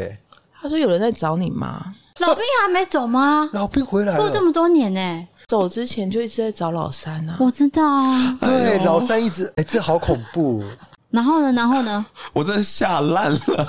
[0.61, 1.95] 他说有人在找你吗？
[2.21, 3.51] 老兵还没走吗？
[3.53, 7.37] 老兵回来了，过这么多年呢、欸，走之前就一直在找老三啊。
[7.41, 10.63] 我知道啊，对，老三一直，哎、欸，这好恐怖。
[11.11, 11.53] 然后呢？
[11.53, 12.07] 然后呢？
[12.33, 13.67] 我真的吓烂了。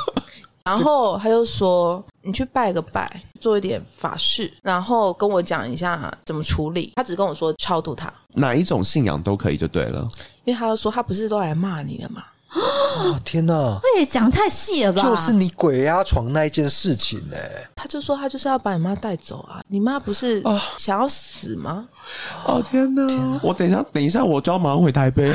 [0.63, 10.07] 然后他就说：“你去拜个拜，做一点法事，然后跟我讲一下怎么处理。”他只跟我说超度他，哪一种信仰都可以就对了。
[10.43, 12.23] 因为他就说他不是都来骂你了吗？
[12.55, 13.53] 哦天哪！
[13.83, 15.01] 那也讲太细了吧？
[15.03, 17.67] 就是你鬼压床那一件事情呢、欸。
[17.75, 19.61] 他就说他就是要把你妈带走啊！
[19.67, 20.41] 你妈不是
[20.77, 21.87] 想要死吗？
[22.45, 23.07] 哦天哪！
[23.07, 25.33] 天哪，我等一下，等一下我就要马上回台北。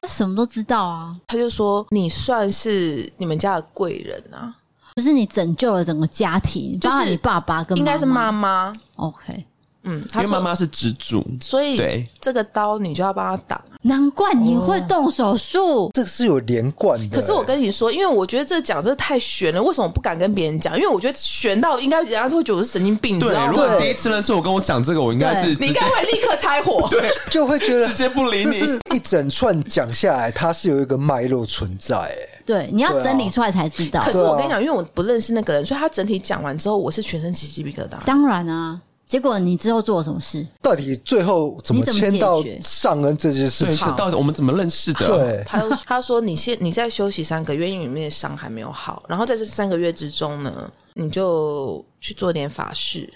[0.00, 1.14] 他什么都知道啊！
[1.26, 4.54] 他就说你算是你们家的贵人啊，
[4.96, 8.72] 就是你拯救了整个家庭，就是你爸爸跟应该是妈妈。
[8.96, 9.44] OK。
[9.84, 13.60] 嗯，因为妈妈是支柱，所以对这个刀你就要帮他挡。
[13.84, 17.16] 难怪你会动手术，哦、这个是有连贯的。
[17.16, 20.76] 可是我跟你说，因为我觉得这讲真的太悬了，为什么我不敢跟别人讲？
[20.76, 23.18] 因为我觉得悬到应该人家都会觉得我是神经病。
[23.18, 28.52] 对，如果第一次认识我跟我讲这个，我应该是你应该会立刻拆伙， 对，就会觉得直接不理你。
[28.52, 31.96] 是一整串讲下来，它是有一个脉络存在。
[31.96, 32.16] 哎，
[32.46, 34.00] 对，你要整理出来才知道。
[34.02, 37.96] 可是我跟你讲，因为我不认识那个人，所以他整体讲完之后，我是全身起鸡皮疙瘩。
[38.06, 38.80] 当然啊。
[39.12, 40.46] 结果你之后做了什么事？
[40.62, 43.86] 到底最后怎么牵到上恩这件事情？
[43.94, 45.06] 到底我们怎么认识的？
[45.06, 49.02] 对，他他说你现你在休息三个月，因为你面的伤还没有好。
[49.06, 53.06] 然后在这三个月之中呢，你就去做点法事，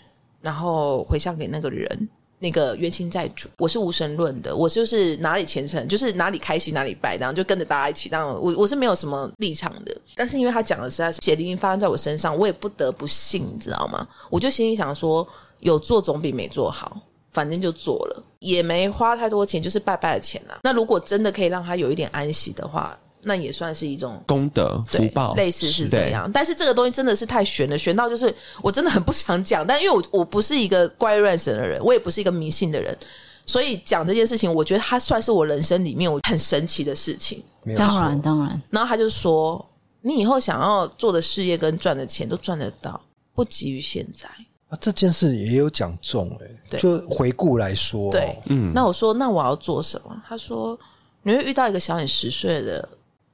[0.42, 2.08] 然后回向给那个人，
[2.40, 3.48] 那个冤亲债主。
[3.56, 8.10] 我是无神论的，我就是哪里虔诚，就是哪里开心哪里拜，然后就跟着大家一起。
[8.10, 9.96] 当然，我我是没有什么立场的。
[10.14, 14.06] 但是因为他讲的实在是血淋淋发生在我身上，我也不得不信，你知道吗？
[14.28, 15.26] 我就心里想说。
[15.60, 17.00] 有做总比没做好，
[17.32, 20.60] 反正就做了，也没花太多钱，就是拜拜的钱啦。
[20.62, 26.30] 那如果真的可以让他有一点安息的话，那也算是一种功德福报，类似是这样。
[26.30, 28.32] 但是这个东西真的是太玄了，玄到就是
[28.62, 29.66] 我真的很不想讲。
[29.66, 32.96] 但因为我我不是一个怪乱神的人，我也不是一个迷信的人，
[33.44, 37.42] 所以讲这件事情，我觉得它算是我人生里面我很神奇的事情。
[37.76, 38.62] 当然，当然。
[38.70, 39.64] 然后他就说
[40.00, 43.00] ：“你以后想要做的事业跟赚的钱都赚得到，
[43.34, 44.28] 不急于现在。”
[44.68, 50.22] 啊，这件事也有讲中哎、就回顾来说，对，嗯，那我说，那我要做什么？
[50.26, 50.78] 他说，
[51.22, 52.88] 你会遇到一个小你十岁的，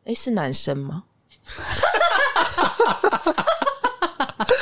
[0.04, 1.04] 哎，是男生吗？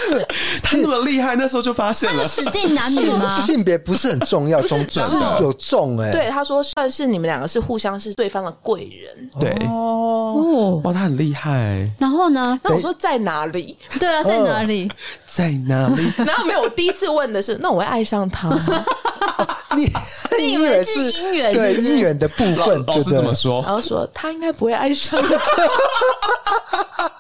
[0.63, 3.29] 他那么厉害，那时候就发现了，指定男女吗？
[3.43, 6.11] 性别不是很重要，重点是有重哎。
[6.11, 9.31] 对，他说算是你们两个是互相是对方的贵人。
[9.39, 11.89] 对哦，哇，他很厉害。
[11.99, 12.59] 然后呢？
[12.63, 13.77] 那我说在哪里？
[13.99, 14.91] 对啊，在哪里？
[15.27, 16.13] 在哪里？
[16.25, 18.85] 然后没有，我第一次问的是，那我会爱上他吗？
[19.77, 19.89] 你
[20.39, 21.53] 你以为是姻缘？
[21.53, 23.63] 对姻缘的部分，老师怎么说？
[23.63, 27.11] 然后说他应该不会爱上他。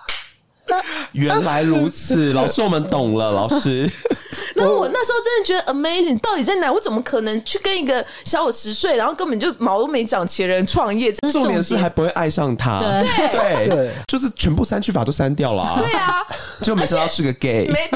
[1.12, 3.30] 原来如此， 老师，我们懂了。
[3.32, 3.90] 老师，
[4.54, 6.72] 那我那时候真的觉得 amazing，到底在哪？
[6.72, 11.12] 我怎么可能去跟一个小我十岁，然后根本就毛都没长齐的人创业？
[11.32, 15.62] 重点是还不会爱上他，对对对，就是全部删去法都删掉了。
[15.62, 16.26] 啊对啊，
[16.62, 17.68] 就没想到是个 gay。
[17.68, 17.90] 没，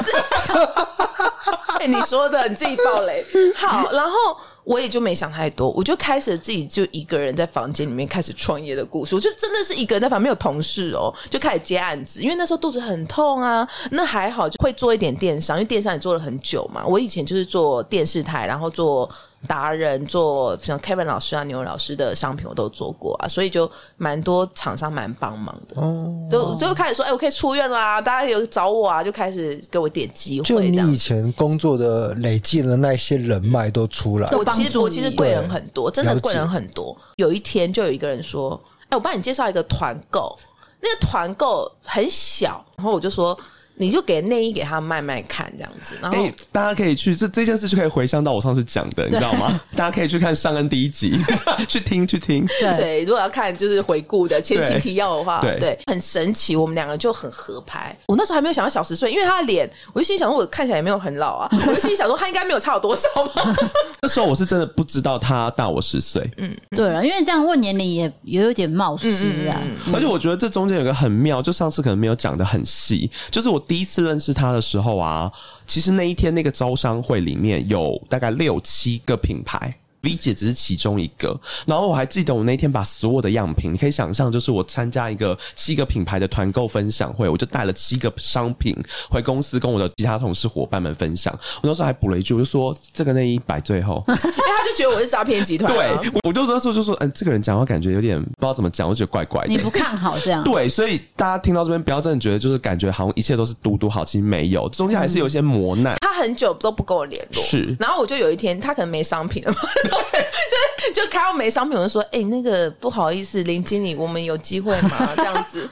[1.87, 3.25] 你说的你自己爆雷。
[3.55, 4.37] 好，然后。
[4.65, 9.13] 我也就没想太多，我就开始自己就一个人在房间里面开始创业的故事。
[9.13, 12.21] 我就真的是一个人在房，没有同事哦，就开始接案子。
[12.21, 16.83] 因为那时候肚子很痛啊，那还好就会做一点电商，因为电商也做了很久嘛。
[16.85, 19.09] 我以前就是做电视台，然后做
[19.45, 25.81] 达人，做像 Kevin 老师啊、牛老师的商品，我都做过啊，所以就蛮多厂商蛮帮忙的。
[25.81, 30.45] 哦，就就开始说，哎、欸，我可以出院啦，大家有找我啊，就开始给我点机会。
[30.45, 36.95] 就你以前工作的累积的那些人脉都出来，我其实我其实贵人很多，真的贵人很多。
[37.15, 40.37] 有一天就有一个人说，哎、欸，我帮你介绍一个团购，
[40.81, 43.37] 那个团购很小，然后我就说。
[43.77, 49.59] 你就给内衣给他卖卖看，这样子，然后、欸、大家可以去这这件事就可以回想到我上次讲的，你知道吗？
[49.75, 51.17] 大家可以去看上恩第一集，
[51.67, 52.45] 去听去听。
[52.59, 57.95] 对，对，如果要看就是回顾的前情提要的话，对，对，很神奇，我们两个就很合拍。
[58.07, 63.55] 我那时候还没有想到小十岁，因为他的脸，我就心里想说，我看起来也没有很老啊， 我就心里想说他应该没有差我多少吧。
[64.01, 66.29] 那时候我是真的不知道他大我十岁。
[66.37, 69.07] 嗯，对了，因为这样问年龄也也有点冒失
[69.49, 69.59] 啊。
[69.63, 74.45] 嗯嗯、而且我觉得这中间有个很妙，就上次可能没有讲的很细，就是我第一次认识他。
[74.55, 75.31] 的时候啊，
[75.67, 79.75] 其实那一天那个招商会里面有大概六七个品牌。
[80.05, 88.75] V 姐只是其中一个，然后我还记得我那天把所有的样品，你可以想象，就是我参加一个七个品牌的团购分享会，我就带了七个商品
[89.09, 91.33] 回公司跟我的其他同事伙伴们分享。
[91.61, 95.73] 我那时候还补了一句，我就说这个内衣摆最后， 因为他就觉得我是诈骗集团。
[95.73, 99.49] 对，我就那时候就说，嗯，这个人讲话感觉有点不知道怎么讲，我觉得怪怪的。
[99.49, 100.43] 你不看好这样？
[100.43, 105.95] 对，所以大家听到这边不要真的觉得就是感觉好像一切都是嘟嘟好，其实没有，中间还是有一些磨难。
[105.95, 109.57] 嗯、他很久都不跟我联络，是，然后我就有一天他可能没商品了嘛，
[110.11, 110.75] 就是。
[110.93, 115.09] 就开到没商品，我就说：“哎、欸，那个不好意思，林经理，我们有机会吗？
[115.17, 115.67] 这样子。”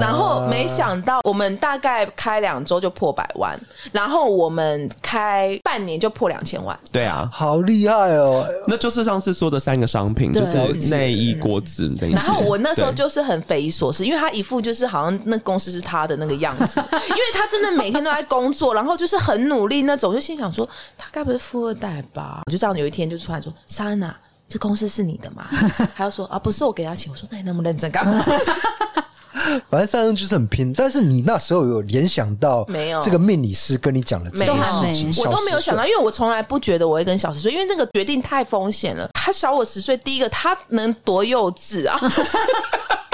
[0.00, 3.58] 然后没想到，我们大概开两周就破百万，
[3.92, 6.78] 然后我们开半年就破两千万。
[6.92, 8.46] 对啊，好厉害哦！
[8.68, 10.56] 那就是上次说的三个商品，就是
[10.88, 12.08] 内衣、锅子等。
[12.12, 16.80] 然后我那时候就是很匪夷所思，因为他一副就是好像那公司是他的那个样子，
[17.10, 22.40] 因为他真的每天都在工作，然后就是很努力那种，就心想说他该不是富二代吧？
[22.46, 24.14] 我就这样有一天就突然说：“莎恩娜。”
[24.48, 25.44] 这公司是你的吗？
[25.96, 27.10] 他就说啊，不是我给他钱。
[27.12, 28.24] 我说那你那么认真干嘛？
[29.68, 33.00] 反正三人就是很拼，但是你那时候有联想到没有？
[33.00, 39.08] 这个命理师跟你讲的这件事情，我都没有想到，因为我从来不觉得我会跟小十岁，因为那个决定太风险了。
[39.14, 41.98] 他小我十岁，第一个他能多幼稚啊！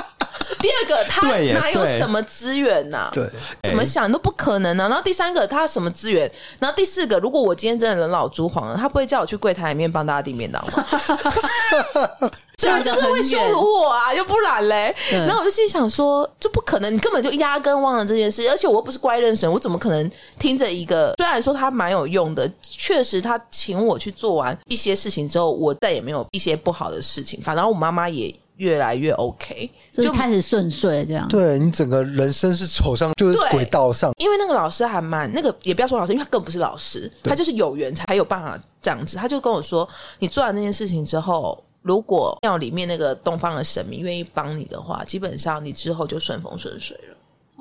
[0.62, 3.10] 第二个，他哪有什么资源呐、啊？
[3.12, 3.28] 对，
[3.64, 4.88] 怎么想都不可能呢、啊。
[4.88, 6.30] 然后第三个，他什么资源？
[6.60, 10.86] 然后第四个，如果我今天真的人老珠黄了，他不会叫我去柜台里面帮大家订便当吗？
[12.62, 14.94] 对啊，就是会羞辱我啊，又不然嘞。
[15.10, 18.48] 然后我就心里想说，这不可能，你根本就压根忘了这件事。
[18.48, 20.08] 而且我又不是乖认神，我怎么可能
[20.38, 21.12] 听着一个？
[21.16, 27.40] 虽然说他蛮有用的，确实他请我去做完一些事情之后，我再也没有一些不好的事情。
[27.42, 28.32] 反正我妈妈也。
[28.62, 31.26] 越来越 OK，就开始顺遂这样。
[31.26, 34.12] 对，你整个人生是走上就是轨道上。
[34.18, 39.16] 因为那个老师还蛮那个，也不要说老师，因为他根本不是老师，他就是有缘才有办法这样子。
[39.16, 39.88] 他就跟我说，
[40.20, 47.11] 你做完那件事情之后，如果庙里面那个东方的神明愿意帮你的话，基本上你之后就顺风顺水了。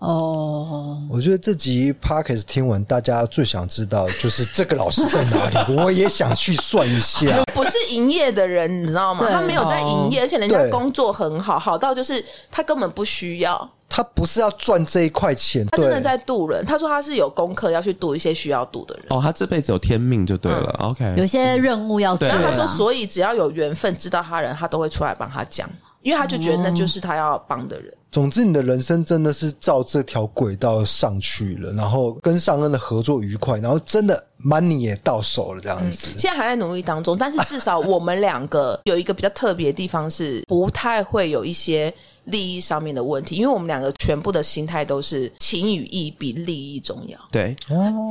[0.02, 5.58] 哦，我觉得这集 Podcast 听完，大家最想知道就是这个老师在哪里。
[5.78, 7.44] 我也想去算一下。
[7.54, 9.24] 不是营业的人，你知道吗？
[9.32, 13.70] 他没有在营业，而且人家工作很好，好到就是他根本不需要。
[13.88, 16.66] 他不是要赚这一块钱，他真的在渡人。
[16.66, 19.06] 他说他是有功课要去渡一些需要渡的人。
[19.10, 20.76] 哦，他这辈子有天命就对了。
[20.80, 22.28] OK，有些任务要做。
[22.28, 25.70] 然后他说，所以只要有缘分知道他人，他都会出来帮他讲，
[26.02, 27.94] 因为他就觉得那就是他要帮的人。
[28.12, 36.08] 总之，你的人生真的是照这条轨道上去了，然后跟上恩的合作愉快，然后真的 money 也到手了，这样子。
[36.18, 41.94] 现在还在努力当中，但是至少我们两个有一个比较特别的地方是，不太会有一些
[42.26, 47.18] 利益上面的问题，因为我们两个全部的心态都是情与义比利益重要。
[47.32, 47.56] 对，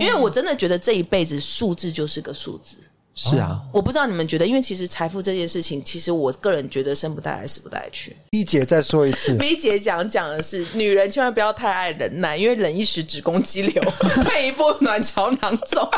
[0.01, 2.79] 因为我真的觉得这一辈子数字就是个数字。
[3.23, 8.17] 是啊，我不知道你们觉得，因为其实财富这件事情，其实我个人觉得生不带来，死不带去。
[8.31, 13.83] 一姐再说一次， B 姐想讲的是，女人千万不要太爱忍耐，因为忍一时子宫肌瘤，
[14.25, 15.87] 退一步卵巢囊肿。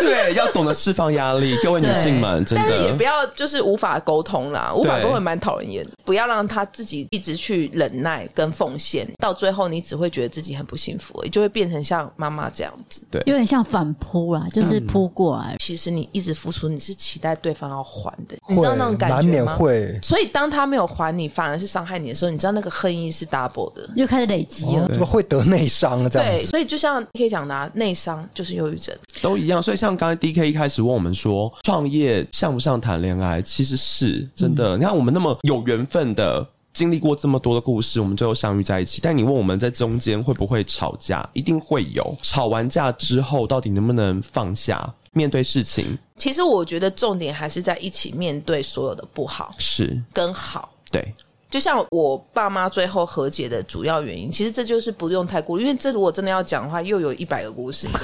[0.00, 2.64] 对，要懂得释放压力，各位女性们，真的。
[2.68, 5.86] 但是也不要就是无法沟通啦，无法沟通蛮讨人厌。
[6.08, 13.02] 不要让他自己一直去忍耐跟奉献，到最后你只会觉得自己很不幸福，也就会变成像妈妈这样子。
[13.10, 15.56] 对，有点像反扑啦，就是扑过来。
[15.58, 19.20] 其实你一直付出，你是期待对方要还的，你知道那种感觉吗？
[19.20, 19.98] 难免会。
[20.02, 26.38] 所以当他没有还你，反而是伤害你的时候，你知道那个恨意是 double 的，又开始累积了，怎么会得内伤这样子。
[26.38, 28.96] 对，所以就像可以讲的，啊内伤就是忧郁症。
[29.20, 33.40] 都一样，所以像刚才 DK 一开始问我们说，创业像不像谈恋爱？
[33.42, 34.76] 其实是真的。
[34.76, 39.00] 嗯、你看我们那么有缘分的，经历过这么多的故事，我们最后相遇在一起。
[39.02, 41.28] 但你问我们在中间会不会吵架？
[41.32, 42.16] 一定会有。
[42.22, 44.94] 吵完架之后，到底能不能放下？
[45.12, 45.98] 面对事情。
[46.16, 50.70] 其实我觉得重点还是在一起面对所有的不好，是跟好。
[50.92, 51.12] 对，
[51.50, 57.88] 就像我爸妈最后和解的主要原因，其实这就是不用太顾虑，因为这如果真的要讲的话，又有一百个故事。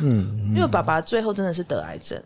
[0.00, 2.20] 嗯，因为爸爸最后真的是得癌症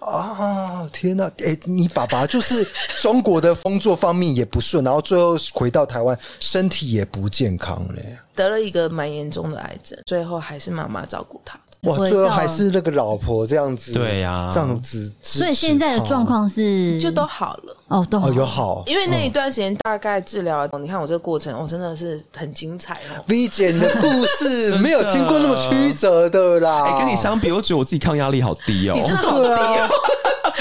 [0.00, 0.88] 啊！
[0.92, 2.66] 天哪，哎、欸，你爸爸就是
[2.98, 11.58] 中国的工作方面也不顺，然后最后回到台湾，身体也不健康嘞，得了一个蛮严重的癌症，最后还是妈妈照顾他。
[11.84, 15.10] 哇，最后还是那个老婆这样子，对呀、啊，这样子。
[15.22, 18.82] 所以现在的状况是就都好了哦，都好哦有好。
[18.86, 23.24] 因为那一段时间大概治疗、嗯，你看我这个过程，我、哦、真的是很精彩哦。
[23.28, 26.84] V 姐你的故事 没有听过那么曲折的啦。
[26.84, 28.94] 哎、欸，跟你相比，我觉得我自己抗压力好低哦。
[28.94, 29.88] 你真的好低哦。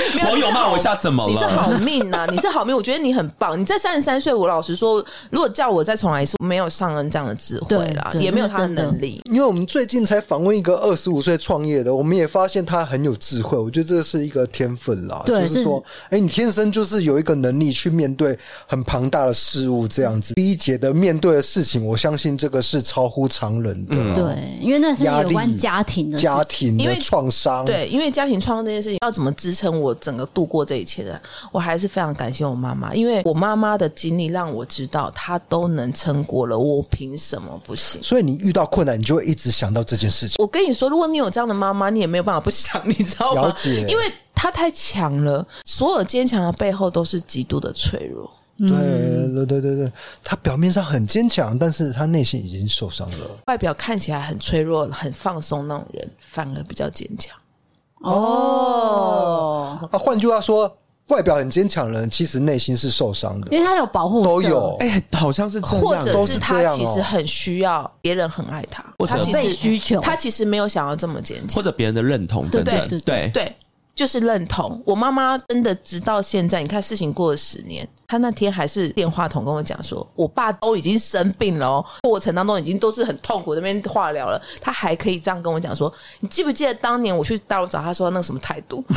[0.27, 1.31] 网友骂我一下怎么了？
[1.31, 2.27] 你是好命呐、啊！
[2.31, 3.59] 你是好命，我觉得你很棒。
[3.59, 9.21] 你在三十三岁，我老实说，如果叫我再重来一次，没有尚恩这样的智慧啦，也没有他的能力。
[9.29, 13.57] 因为我们最近才访问一个二十五岁创业的，我们也发现他很有智慧。
[13.57, 18.37] 我觉得这是一个天分啦，就是说，哎、欸，你天生就是有一个能力去面对
[18.67, 20.33] 很庞大的事物，这样子。
[20.35, 23.95] 第一节的面对的事情，我相信这个是超乎常人的。
[23.95, 27.65] 嗯、对，因为那是有关家庭的家庭的创伤。
[27.65, 31.21] 对，因为家庭创伤这件事情要怎么支撑我整个度过这一切的，
[31.51, 38.01] 我还是非常感谢我妈妈，因为我妈妈的经历让我知道她都能撑过了，我凭什么不行？
[38.01, 40.35] 所以你遇到困难，你就会一直想到这件事情。
[40.39, 43.41] 我跟你说，如果你有这样的妈妈，你也没有办法不想，你知道吗？
[43.41, 48.29] 了解，因为她太强了，所有坚强的背后都是极度的脆弱。
[48.57, 53.17] 对对对对对，她表面上很坚强，但是她内心已经受伤了。
[53.47, 57.33] 外表看起来很脆弱、很放松那种人，反而比较坚强。
[57.99, 60.71] 哦，啊，换句话说，
[61.09, 64.75] 外表很坚强的人，其实内心是受伤的，因为他有保护，都有。
[64.79, 73.31] 哎、欸，好像是这样，或者是他其实哦、很需要别人很爱他，或者他其实被需求，他其实没有想要这么坚强，或者别人的认同等等，对对对。
[73.33, 73.55] 对。
[73.99, 88.81] 就是认同我妈妈，真的直到现在，你看事情过了十年，她那天还是电话筒跟我讲说，我爸都已经生病了哦，过程当中已经都是很痛苦，那边化疗了，她还可以这样跟我讲说，你记不记得当年我去大陆找她说那个什么态度？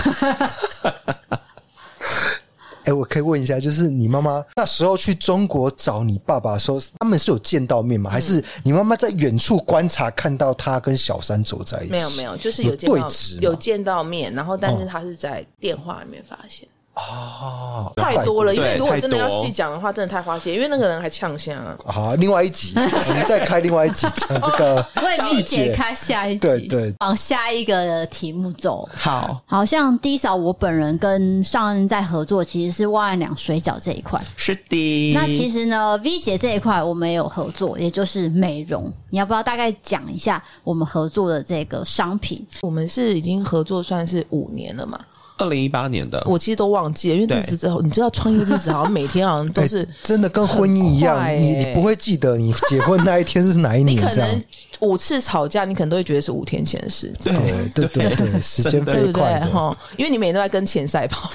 [2.83, 8.11] 哎、欸，我可以问一下，就是你妈妈那时候去中国找你爸爸的时候，他们是有见到面吗？
[8.11, 11.93] 嗯、还是你妈妈在远处观察，看到他跟小三走在一起？
[11.93, 16.67] 没有，没有，就是有见到有对峙，有见到面，然后但是他是在电话里面发现。
[16.67, 21.75] 哦哦，太多了，因为如果真的要细讲的话，真的太花心，因为那个人还呛声啊。
[21.87, 24.87] 好，另外一集， 我们再开另外一集讲这个
[25.17, 28.87] 细节，开下一集，对对，往下一个题目走。
[28.95, 34.21] 好，好像 D 嫂我本人跟上恩在合作，其实是万两水饺这一块。
[34.37, 35.13] 是的。
[35.15, 38.85] 那其实呢，V 姐这一块我们也有合作，也就是美容。
[39.09, 42.47] 你要不要大概讲一下我们合作的这个商品？
[42.61, 44.99] 我们是已经合作算是五年了嘛？
[45.43, 53.97] 二零一八年的，我其实都忘记了，因为日子之后，你知道创业日子好像每天好像都是、欸、真的跟婚姻一样，欸、你你不会记得你结婚那一天是哪一年？
[53.97, 54.45] 你可能
[54.81, 57.13] 五次吵架，你可能都会觉得是五天前的事。
[57.23, 57.33] 对
[57.75, 61.31] 对对对，时间飞快的哈，因为你每天都在跟钱赛跑。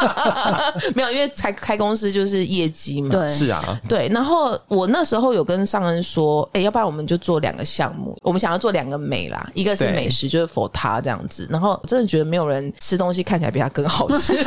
[0.94, 3.10] 没有，因为开开公司就是业绩嘛。
[3.10, 4.08] 对，是啊，对。
[4.08, 11.46] 然后我那时候有跟尚恩说，哎、欸，要不然我们就做两个项目，我们想要做两个美啦，一个是美食，就是 for 他这样子。
[11.50, 14.32] 然后真的觉得没有人吃东西看起来比他更好吃，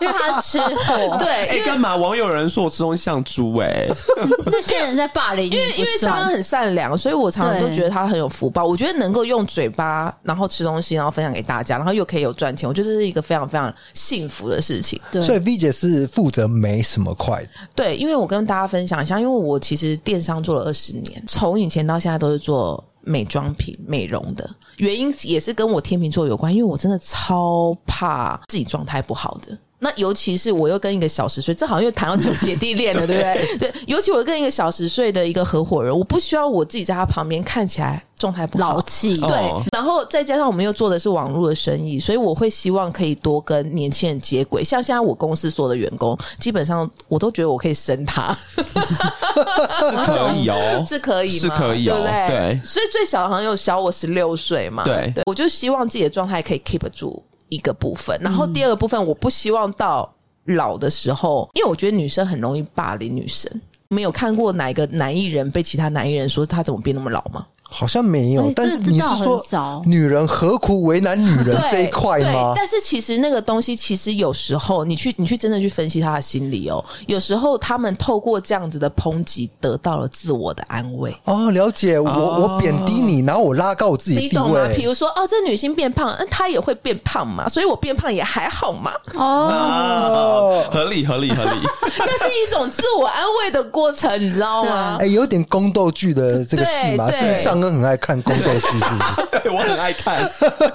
[0.00, 1.16] 因为他吃货。
[1.18, 1.94] 对，哎、欸，干嘛？
[1.94, 3.94] 网友有人说我吃东西像猪哎、欸，
[4.46, 5.50] 那些人在霸凌。
[5.50, 8.64] 因为因为商人很善良，所以我常常都觉得他很有福报。
[8.64, 15.00] 我觉得能够用嘴巴然后吃东西，然后分享给大家，然后又可以有赚钱，我觉得这是一个非常非常幸福的事情。
[15.10, 17.46] 对，所以 V 姐是负责没什么快？
[17.74, 22.82] 对，因为我跟大家分享一下，因为我其实电商做了二十年，从以前到现在都是做。
[23.02, 29.58] 美妆品、美容的原因也是跟我天秤座有关，因为我真的超怕自己状态不好的。
[29.84, 33.58] 那尤其是我又跟一个小十岁，这好像又谈到姐姐弟恋了，对不对？
[33.58, 39.16] 对，尤其我跟一个小十岁的一个合伙人，我不需要我自己在他旁边看起来状态不好、老气。
[39.16, 44.62] 对、哦，然后再加上我们又做的是网络的生意，所以我会希望可以多跟年轻人接轨。
[44.62, 52.28] 像现在我公司所有的员工，基本上我都觉得我可以生他，是可以哦， 是可以，是可以、哦，对不对？
[52.28, 57.20] 对，所以最小好像有小我十六岁嘛，对，对，我就希望自己的状态可以 keep 住。
[57.52, 60.10] 一个部分，然后第二个部分，我不希望到
[60.44, 63.50] 老的时候，因为我觉得女生很容易霸凌女生。
[63.88, 67.46] 没有看过哪一个男艺人被其他男艺人说他怎么变那么老吗？
[67.72, 69.42] 好像没有，但是你是说
[69.86, 72.52] 女人何苦为难女人这一块吗？
[72.54, 81.16] 但是其实那个东西，其实有时候你去你去真的去分析他的心理哦，有时候他们透过这样子的抨击，得到了自我的安慰。
[81.24, 84.28] 哦，了解，我我贬低你，然后我拉高我自己的地位。
[84.28, 84.68] 你懂吗？
[84.76, 88.92] 比如说，哦，这女性变胖，那她也会变胖嘛，所以我变胖也还好嘛。
[89.14, 91.60] 哦，合理合理合理，
[91.96, 94.98] 那是一种自我安慰的过程，你知道吗？
[95.00, 97.61] 哎，有点宫斗剧的这个戏嘛，是上。
[97.62, 99.40] 都很爱看宫斗剧，是不是？
[99.42, 100.28] 对， 我很爱看，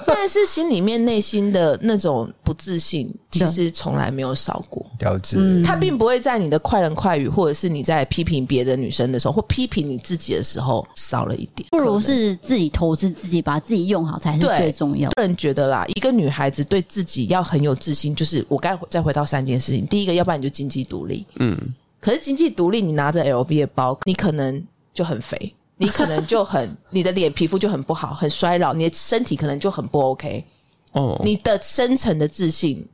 [0.06, 4.84] 但是心里面内心的那种不自信，其实从来没有少过。
[5.00, 11.68] 了解，他并不会在你的快人快语，或者是你在批评别的女生的时候，或批评你自己的时候少了一点。
[11.70, 15.10] 不如是自己投资自己，把自己用好才是最重要。
[15.10, 19.86] 个人觉得啦，一个女孩子对自己要很有自信，就是我该再回到三件事情。
[19.86, 21.26] 第一个，要不然你就经济独立。
[21.36, 21.56] 嗯，
[22.00, 24.64] 可是经济独立，你拿着 LV 的包，你可能
[24.94, 25.54] 就很肥。
[25.78, 30.44] 你可能就很，你的脸皮肤就很不好，很衰老，你的身体可能就很不 OK。
[30.92, 32.86] 哦，你的深层的自信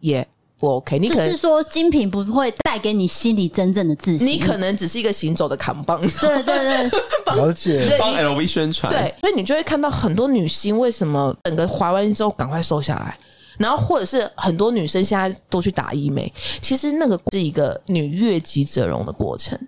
[0.00, 0.26] 也
[0.58, 0.98] 不 OK。
[0.98, 4.26] 你可能就是说，精品不会带给你心里真正的自信。
[4.26, 6.00] 你可能只是一个行走的扛棒。
[6.00, 6.90] 对对对，
[7.34, 7.96] 了解。
[7.98, 8.92] 帮 LV 宣传。
[8.92, 13.18] 对，所以你就会看到很多女星为什么整个怀完孕之后赶快瘦下来，
[13.58, 19.58] 然后或者是很多女生现在都去打医美，其实那个是一个女悦己者容的过程。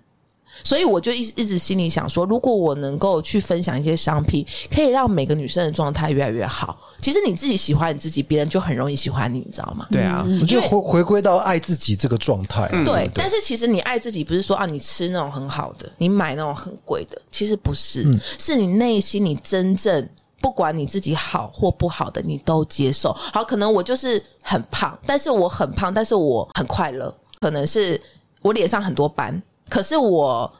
[0.63, 6.77] 所以我就一一直心里想说，如果我能够去分享一些商品，可以让每个女生的状态越来越好。
[7.01, 9.87] 其实你自己喜欢你自己，别人就很容易喜欢你，你知道吗？
[9.89, 12.69] 对啊，我觉得回回归到爱自己这个状态。
[12.71, 20.07] 嗯、对，但是其实你爱自己，不是说啊，你吃那种很好的，你买那种很贵的，其实不是，嗯、是你内心你真正
[20.39, 23.11] 不管你自己好或不好的，你都接受。
[23.13, 27.13] 好，可能我就是很胖，但是我很胖，但是我很快乐。
[27.39, 27.99] 可能是
[28.43, 29.41] 我脸上很多斑。
[29.71, 30.51] 可是我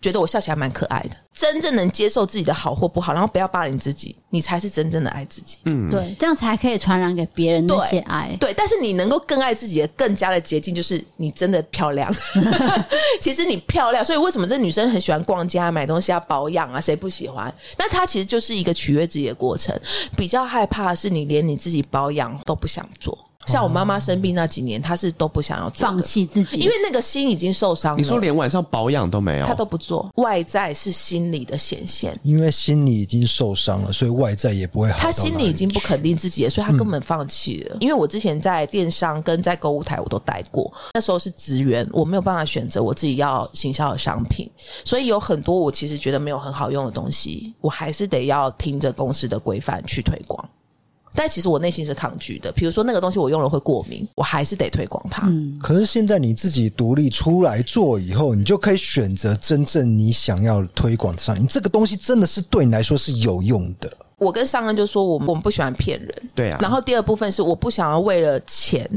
[0.00, 1.16] 觉得我笑起来蛮可爱的。
[1.32, 5.56] 真正能接受自己的好或不好，然后不要霸凌自己，你才是真正的爱自己。
[5.64, 8.28] 嗯，对，这样才可以传染给别人那些爱。
[8.38, 12.12] 对，对，但是你能够更爱自己的更加的捷径，就是你真的漂亮。
[13.22, 16.80] 其实你漂亮，所以为什么这女生很喜欢逛街啊、买东西啊、保养啊？
[16.80, 17.52] 谁不喜欢？
[17.78, 19.74] 那她其实就是一个取悦自己的过程。
[20.16, 23.16] 比较害怕的是你连你自己保养都不想做。
[23.46, 27.98] 像我妈妈生病那几年，她是都不想要做，放弃自己，因为那个心已经受伤了。
[27.98, 30.08] 你说连晚上保养都没有，她都不做。
[30.16, 34.98] 外在是心理的显现，因为心理已经受伤了，所以外在也不会好。
[34.98, 37.74] 她心里已经不肯定自己了，所以她根本放弃了。
[37.74, 44.48] 嗯、因为我之前在电商跟在购物台我都待过，那时候是职员，我没有办法选择我自己要行销的商品，
[44.84, 50.48] 所以有很多我其实觉得没有很好用的东西，我还是得要听着公司的规范去推广。
[51.14, 55.26] 但其实我内心是抗拒的，比如说那个东西我用了会过敏，我还是得推广它。
[55.26, 63.90] 嗯，可是现在你自己独立出来做以后，你就可以选择真正你想要推广的商品，这个东西真的是对你来说是有用的。
[64.18, 66.58] 我跟上恩就说，我们我们不喜欢骗人，对啊。
[66.60, 68.88] 然后第二部分是我不想要为了钱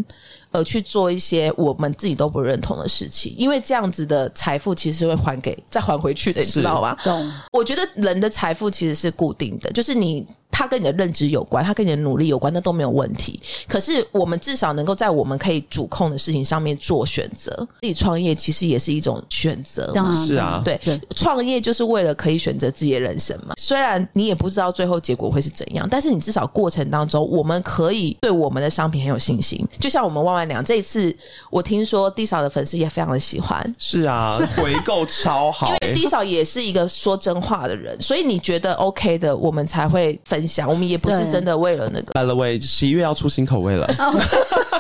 [0.51, 6.95] 而去做一些我们自己都不认同的事情，因为这样子的财富其实会还给再还回去的，你知道吗？
[7.03, 7.31] 懂。
[7.53, 10.27] 我觉得人的财富其实是固定的，就是你。
[10.55, 13.41] 它跟你的认知有关，它跟你的努力有关，那都没有问题。
[13.67, 17.51] 可是我们至少能够在我们可以主控的事情上面做选择。
[17.81, 20.79] 自己创业其实也是一种选择，是啊，对，
[21.15, 23.55] 创业就是为了可以选择自己的人生嘛。
[23.57, 29.67] 虽然你也不知道最后结果会是怎样，但是你至少过程当中，我们可以对我们的商品很有信心。
[29.79, 31.15] 就像我们万万两这一次，
[31.49, 40.42] 我听说 D 嫂的粉丝也非常的喜欢，是啊， 回购超好，因为 D 嫂也是一个说真话的人，所以你觉得 OK 的，我们才会分。
[40.47, 42.13] 想，我们也不是真的为了那个。
[42.13, 43.87] By the way，十一月要出新口味了。
[43.99, 44.15] Oh,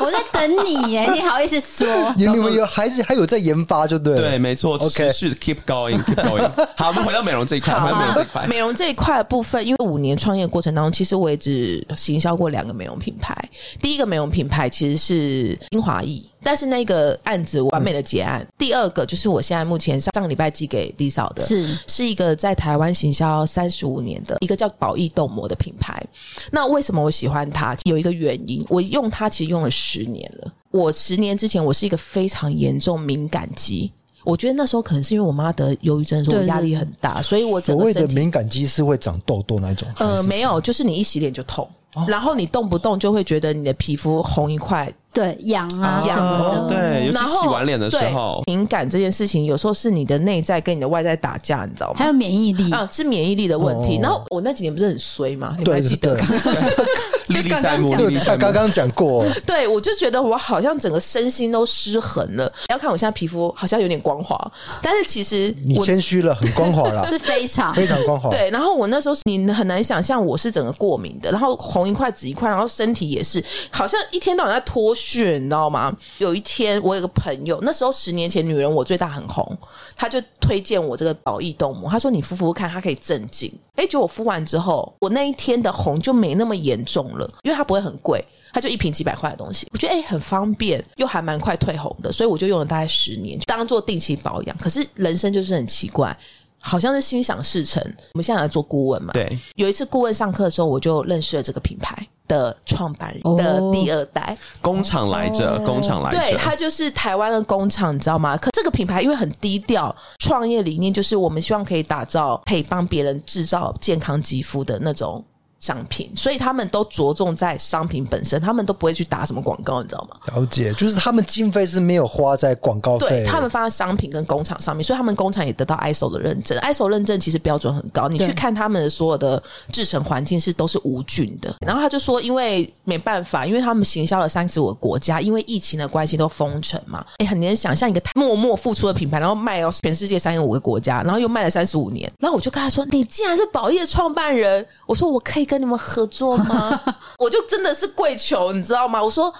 [0.01, 1.87] 我在等你耶，你好意思说？
[2.17, 4.21] 你们有还是还有在研发就对了。
[4.21, 4.75] 对，没错。
[4.75, 6.49] OK，持续 keep going，keep going。
[6.75, 7.73] 好，我们回到美容这一块。
[7.73, 13.35] 美容这一块，美容这一块的部分，因为五年创业过程当中，其实我也只行销过两个美容品牌。
[13.79, 16.21] 第一个美容品牌其实是精华液。
[16.43, 18.41] 但是那个案子完美的结案。
[18.41, 26.03] 嗯、第二个就是我现在目前上上个礼拜寄给 D 嫂的，是是一个在台湾行销三十五年的一个叫宝益冻膜的品牌。
[26.51, 27.75] 那为什么我喜欢它？
[27.85, 30.51] 有一个原因，我用它其实用了十年了。
[30.71, 33.91] 我十年之前我是一个非常严重敏感肌，
[34.23, 39.87] 我觉得那时候可能是因为我妈得忧郁症，所以我压力很大，所以我所谓的敏感肌是会长痘痘那种？
[39.97, 44.91] 呃，没有，就是你一洗脸就痛，哦、然后你动不动就会觉得你的皮肤红一块。
[45.13, 51.99] 对，痒啊，痒的，对，尤其洗完脸的时候，敏感这件事情有时候是你的内在跟你的外在打架，你知道吗？
[51.99, 53.99] 还有免疫力啊，是免疫力的问题。
[54.01, 55.55] 然后我那几年不是很衰吗？
[55.59, 56.17] 你还记得？
[57.27, 62.51] 历历在目，就他刚刚讲过， 对我就觉得我好像整个身心都失衡了。
[62.69, 64.51] 要看我现在皮肤好像有点光滑，
[64.81, 68.29] 但是其实你谦虚了，很光滑了，是非常非常光滑。
[68.35, 75.95] 对，然后我那时候你很难想象我是整个过敏的，然后红一块紫一块，然后身体也是好像一天到晚在脱屑，你知道吗？
[76.17, 79.57] 有一天我有个朋友，那时候十年前女人我最大很红，
[79.95, 83.53] 他就推荐我这个宝益冻膜，他说你敷敷看，它可以镇静。
[83.75, 94.57] 哎，结果我敷完之后，我那一天的红就没那么严重了，因为它不会很贵，它就一瓶几百块的东西，我觉得哎很方便，又还蛮快退红的，所以我就用了大概十年，就当做定期保养。
[94.57, 96.17] 可是人生就是很奇怪。
[96.65, 97.83] 好像是心想事成。
[98.13, 99.11] 我们现在来做顾问嘛？
[99.11, 99.37] 对。
[99.55, 106.17] 有一次顾问上课的时候，我就认识了这个品牌的创办人的第二代工厂来着，工厂来着。
[106.17, 108.37] 对，他就是台湾的工厂，你知道吗？
[108.37, 115.21] 可这个品牌因为很低调，创业理念就是我们希望可以打造可以帮别人制造健康肌肤的那种。
[115.63, 120.17] 商品，所以他们都着重在商品本身，他们都不会去打什么广告，你知道吗？
[120.35, 129.41] 了解，就是他们经费是没有花在广告费，对，他们发在商品跟工厂上面，所以他们工厂也得到 ISO 的认证，ISO 认证其实标准很高，你去看他们的所有的
[129.71, 131.55] 制成环境是都是无菌的。
[131.65, 146.81] 然后他就说，因为没办法，因为他们行销了三十五个国家，因为疫情的关系都封城嘛，哎，很难想象一个默默付出的品牌，然后卖到全世界三十五个国家，然后又卖了三十五年，然后我就跟他说，你既然是宝益的创办人，我说我可以跟你们合作吗？
[147.19, 149.01] 我就真的是跪求，你知道吗？
[149.03, 149.31] 我说，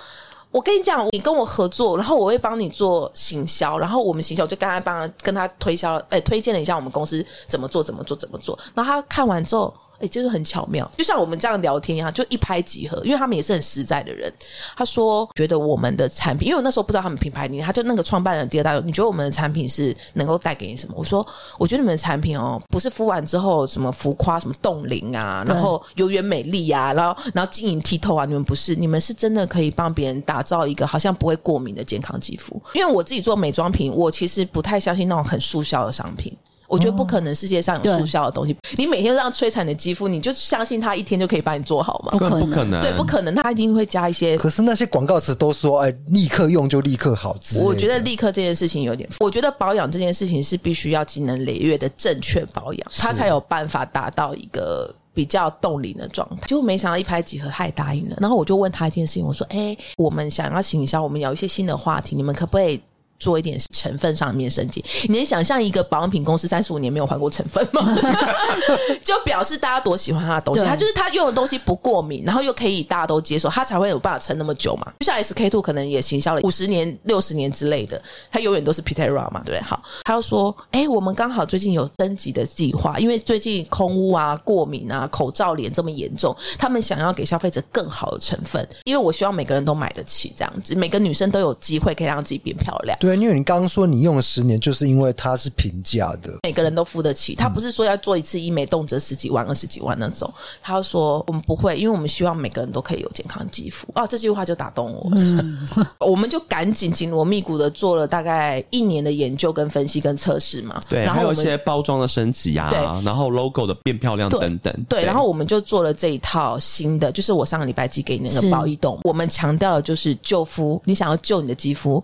[0.52, 8.56] 我跟你讲，你跟我合作，然后我会帮你做行销，然后我们行销就刚才帮他跟他推销，哎，推荐了一下我们公司怎么做，怎么做，怎么做。
[8.76, 9.74] 然后他看完之后。
[10.04, 13.02] 哎，就是很巧妙，就像我们这样聊天一样，就一拍即合。
[13.06, 14.32] 因为他们也是很实在的人。
[14.76, 20.96] 他说，觉得我们的产品，因为我那时候不知道他们品牌理念，他就那个创办人第二代，你觉得我们的产品是能够带给你什么？
[20.98, 21.26] 我说，
[21.58, 32.62] 我觉得你们的产品哦，不是敷完之后什么浮夸、什么冻龄啊，然后永远美丽啊，然后然后晶莹剔透啊，你们不是，你们是真的可以帮别人打造一个好像不会过敏的健康肌肤。
[32.74, 36.36] 因为我自己做美妆品，我其实不太相信那种很速效的商品。
[36.68, 38.56] 我觉得不可能，世界上有速效的东西。
[38.78, 42.12] 你每天这样摧残你的肌肤，你就相信它一天就可以帮你做好吗？
[42.40, 44.38] 不可能，对，不可能，它一定会加一些。
[44.38, 47.36] 可是那些广告词都说，哎，立刻用就立刻好。
[47.62, 56.48] 我觉得立刻这件事情有点，我觉得保养这件事情是必须要经年累月的正确保养，它才有办法达到一个比较冻龄的状态。
[56.48, 58.18] 结果没想到一拍即合，他也答应了。
[58.20, 62.82] 然后我就问他一件事情，我说，哎，我们想要行销，我们有一些新的话题，你们可不可以？
[63.20, 67.96] 做一点成分上面升级，你能想象一个保养品公司三十五年没有换过成分吗？
[69.04, 74.92] 就表示大家多喜欢他的东西，他就是他用的东西不过敏，然后又可以大家都接受，他才会有办法撑那么久嘛。
[75.00, 79.62] 就像 SK two 可能也行销了五十年、六十年之类的，他永远都是 Pitera 嘛，对不对？
[79.62, 92.98] 好，他又说，哎、欸，我们刚好最近有升级的计划，因为最近空污啊、过敏啊、口罩脸这么严重，他们想要给消费者更好的成分，因为我希望每个人都买得起这样子，每个女生都有机会可以让自己变漂亮。
[93.08, 93.18] 对。
[93.18, 97.36] 因为你刚刚说你用了十年，就是因为它是平价的，每个人都付得起。
[97.36, 100.32] 他不是说要做一次医美动辄十几万、二十几万那种。
[100.62, 103.88] 他说我们不会，因为我们希望每个人都可以有健康肌肤。
[103.96, 105.10] 哦，这句话就打动我。
[105.16, 105.68] 嗯，
[106.00, 110.82] 我们就赶紧紧锣密鼓的做了大概一年的研究、跟分析、跟测试嘛。
[110.90, 114.74] 对，然后还有一些包装的升级啊，对，然后 logo 的变漂亮等等。
[114.90, 119.00] 对，对，然后我们就做了这一套新的，就是我上个礼拜寄给你那个宝益冻。
[119.04, 122.04] 我们强调的就是救肤，你想要救你的肌肤。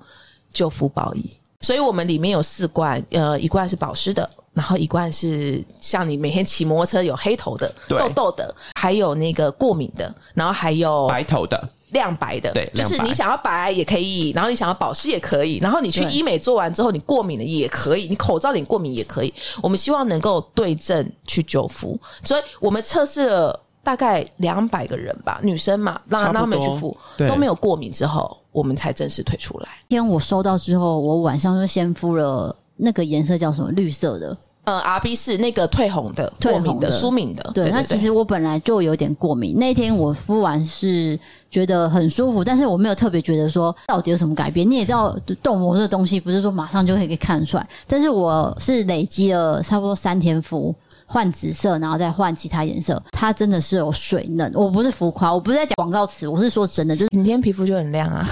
[0.52, 1.30] 就肤宝仪，
[1.62, 26.97] 所以我们里面有四罐，呃，一罐是保湿的，然后一罐是像你每天骑摩托车有黑头的、痘痘的，还有那个过敏的，然后还有白头的、亮白的，对，就是你想要白也可以，然后你想要保湿也可以，然后你去医美做完之后你过敏的也可以，你口罩脸过敏也可以，我们希望能够对症去救肤，所以我们测试了大概两百个人吧，女生嘛，让让他们去敷，
[27.28, 28.38] 都没有过敏之后。
[28.52, 29.68] 我们才正式推出来。
[29.88, 37.52] 天，我收到之后，我晚上就先敷了那个颜色叫什么绿色的，呃，RB 四那个退红的、过敏的、舒敏的。
[37.54, 39.56] 对，那其实我本来就有点过敏。
[39.58, 41.20] 那天我敷完是
[41.50, 44.70] 觉得很舒服，但是我没有特别觉得说到底有什么改变。
[44.70, 50.74] 你也知道，冻膜这个东西不是说马上就可以看出来，但是我是累积了差不多三天敷。
[51.12, 54.51] 换紫色，然后再换其他颜色，它真的是有水嫩。
[54.53, 58.24] 我不是浮夸，我不是在讲广告词，我是说真的，就是你今天皮肤就很亮啊！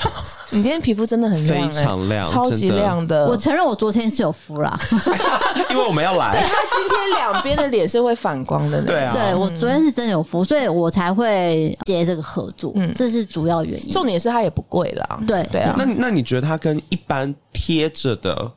[0.52, 3.26] 你今天皮肤真的很亮，欸，非常亮，超级亮的。
[3.26, 4.78] 我承认我昨天是有敷啦，
[5.70, 6.30] 因为我们要来。
[6.36, 8.80] 对，他今天两边的脸是会反光的。
[8.82, 12.72] 对啊，对我昨天是真的有敷，所以我才会接这个合作。
[12.76, 13.92] 嗯，这是主要原因。
[13.92, 15.18] 重点是它也不贵啦。
[15.26, 15.74] 对对啊。
[15.76, 18.52] 那那你觉得它跟一般贴着的？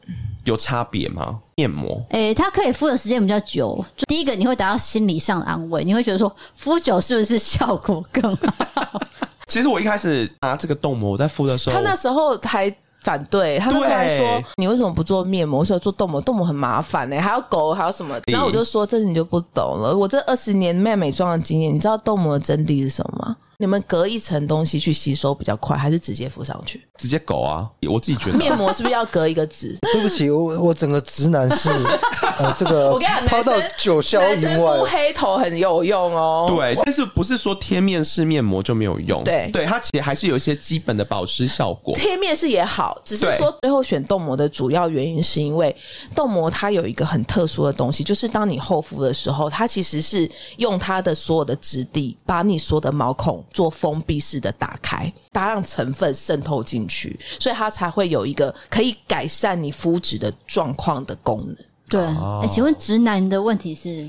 [0.50, 1.39] 有差别吗？
[1.56, 3.84] 面膜，诶、欸，它可以敷的时间比较久。
[3.95, 9.02] 就第一个，你会得到心理上的安慰，你会觉得说敷久是不是效果更好？
[9.47, 15.60] 其实我一开始拿这个冻膜我在敷的时候，他那时候还反对，他那时候还说你为什么不做面膜？
[15.60, 18.20] 我说做冻膜，冻膜很麻烦呢、欸，还要狗，还要什么？
[18.28, 19.95] 然后我就说，这是你就不懂了。
[19.95, 23.38] 我这二十年卖美妆的经验，你知道冻膜的真谛是什么吗？
[23.62, 26.82] 你们隔一层东西去吸收比较快，还是直接敷上去？
[26.97, 27.70] 直接狗啊！
[27.89, 29.78] 我自己觉得面膜是不是要隔一个纸？
[29.91, 31.70] 对不起，我我整个直男是
[32.39, 36.45] 呃这个，我跟你讲，抛到九霄云外，敷黑头很有用哦。
[36.55, 39.22] 对，但是不是说贴面式面膜就没有用？
[39.26, 41.93] 对，对，它其实还是有一些基本的保湿效果。
[41.95, 45.76] 贴面式也好，只是说最后选冻膜的主要原因是因为
[46.16, 54.20] 冻膜它有一个很特殊的东西，就是当你厚敷的时候，它其实是用它的所有的质地把你所有的毛孔做封闭。
[54.20, 61.56] 式的打开，它让成分渗透进去，所以它才会有一个可以改善你肤质的状况的功能。
[61.88, 64.08] 对，哎、哦欸，请问直男的问题是？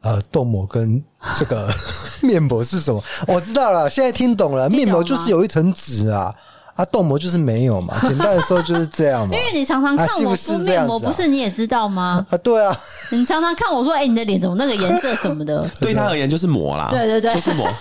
[0.00, 1.00] 呃，冻膜跟
[1.38, 1.70] 这个
[2.22, 3.04] 面膜是什么？
[3.28, 6.34] 我知道了，现在听懂了，面膜就是有一层纸啊。
[6.74, 9.34] 啊，冻膜就是没有嘛，简单的说就是这样嘛。
[9.36, 12.26] 因为你常常看我敷面膜，不是你也知道吗？
[12.30, 12.76] 啊，对啊，
[13.10, 15.68] 你常常看我说，哎、欸，你的脸怎么那个颜色什么的？
[15.80, 17.66] 对他而言就是膜啦，对对对，就是膜。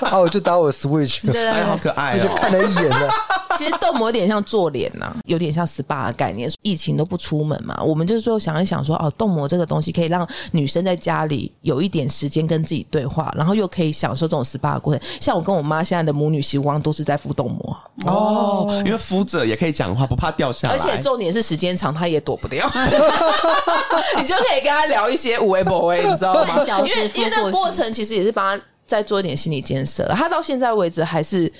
[0.00, 3.08] 啊，我就打我 Switch，对，对，对，哎，好可爱、哦，我就看了一眼了。
[3.56, 6.48] 其实冻膜有点像做脸呐、啊，有点像 SPA 的概念。
[6.62, 15.02] 疫情都不出门嘛，我们就是说想一想说，哦，冻膜这个东西可以让女生在家里有一点时间跟自己对话，然后又可以享受这种 SPA 的过程。
[15.20, 17.76] 像我跟我妈现在的母女时光都是在敷冻膜
[18.06, 18.17] 哦，
[18.84, 20.74] 因为扶着也可以讲话，不怕掉下来。
[20.74, 22.70] 而且重点是时间长，他也躲不掉，
[24.18, 26.64] 你就可以跟他聊一些无微不微，你知道吗？
[26.66, 30.14] 因为因为那个过程其实也是帮他再做一点心理建设了。
[30.14, 31.52] 他到现在为止还是。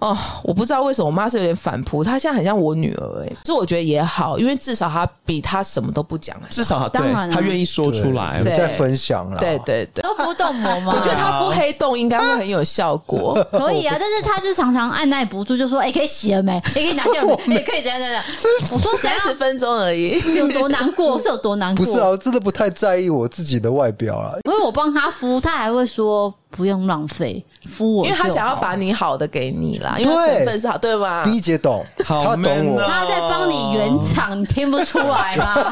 [0.00, 10.92] 哦，我不知道为什么我妈是有点反扑，她现在很像我女儿哎，这我觉得也好，因为至少她比她什么都不讲，至少当然她愿意说出来，在分享了，对对对，都敷冻膜吗？
[10.94, 16.52] 我觉得她敷黑洞应该会很有效果， 可以啊，但是她就常常按耐不住，就说哎、欸，可以洗了没？
[16.52, 17.54] 也、欸、可以拿掉没？
[17.54, 18.22] 也、欸、可以这样这样。
[18.70, 21.86] 我说三十分钟而已，有多难过是有多难过？
[21.86, 26.34] 不是啊，我真的不太在意我自己的外表啊，因为我帮她敷，她还会说。
[26.56, 35.54] 不用浪费敷我，因为他想要把你好的给你啦，因为成分是好，对吧？B 姐懂，他懂我，他在帮你圆场，你听不出来吗？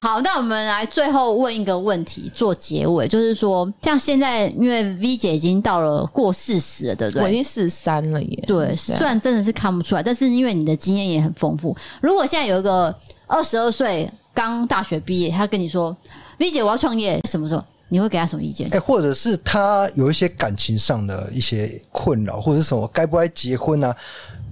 [0.02, 7.22] 好，那我们来最后问一个问题做结尾，就是说，像现在，因为 V 姐已经到了过四十了，对不对？
[7.22, 8.44] 我已经四十三了耶。
[8.46, 11.74] 对，虽然真的是看不出来，但是因为你的经验也很丰富。
[12.00, 12.94] 如果现在有一个
[13.26, 15.96] 二十二岁刚大学毕业，他跟你说
[16.38, 18.68] ：“V 姐，我要创业，什么时候？”你会给他什么意见？
[18.72, 23.96] 哎、或者是他有一些感情上的一些困扰，或者是什么该不该结婚啊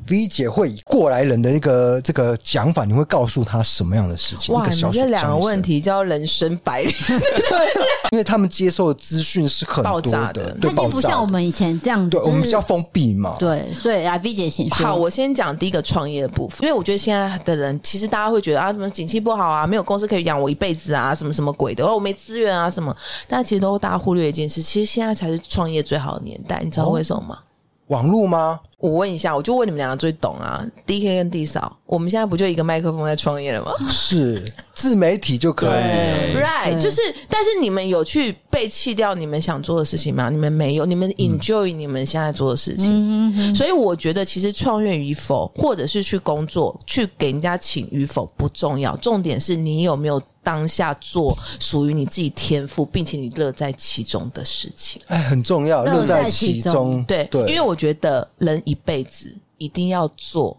[0.08, 4.54] ？V 姐会以过来人的一个这个讲法，你会告诉他什么样的事情？
[4.54, 7.14] 哇，你这两个问题叫人生百态，
[8.12, 13.36] 因为他们接受的资讯是很多的，的对，他已经不像我们以前这样子，对，我们是要封闭嘛。
[13.38, 14.86] 对，所以啊 V 姐先说。
[14.86, 22.94] 好，我先讲第一个创业的部分，因为我觉得现在的人其实大家会觉得啊，什么景气不好啊，没有公司可以养我一辈子啊，什么什么鬼的，哦我没资源啊什么，
[23.26, 27.38] 但其实都大家忽略一件事，其实现在才是创业最好的年代，你知道为什么吗？
[27.40, 27.53] 哦
[27.88, 28.60] 网络吗？
[28.78, 33.72] 我问一下，我就问你们两个最懂啊，D K 跟 D 嫂，我们现在不就一个麦克风在创业了吗？
[33.88, 34.42] 是
[34.74, 36.78] 自媒体就可以，Right？
[36.78, 40.28] 就是，但是你们有去被弃掉你们想做的事情吗？
[40.28, 42.90] 你们没有，你们 enjoy 你们现在做的事情。
[42.90, 50.20] 嗯、所以我觉得，其实创业与否，或者是去工作，去给人家请与否不重要，重点是你有没有。
[50.44, 57.02] 当下做属于你自己天赋，并且你乐在其中的事情，哎，很重要，乐在其中。
[57.04, 60.56] 对对，因为我觉得人一辈子一定要做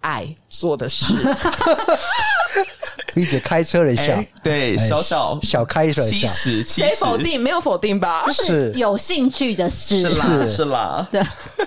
[0.00, 1.14] 爱做的事。
[3.14, 6.28] 一直开车了一下，对，小小小开了一下，
[6.62, 7.38] 谁否定？
[7.38, 8.24] 没有否定吧？
[8.26, 11.22] 就是有兴趣的事，是啦，是啦，对。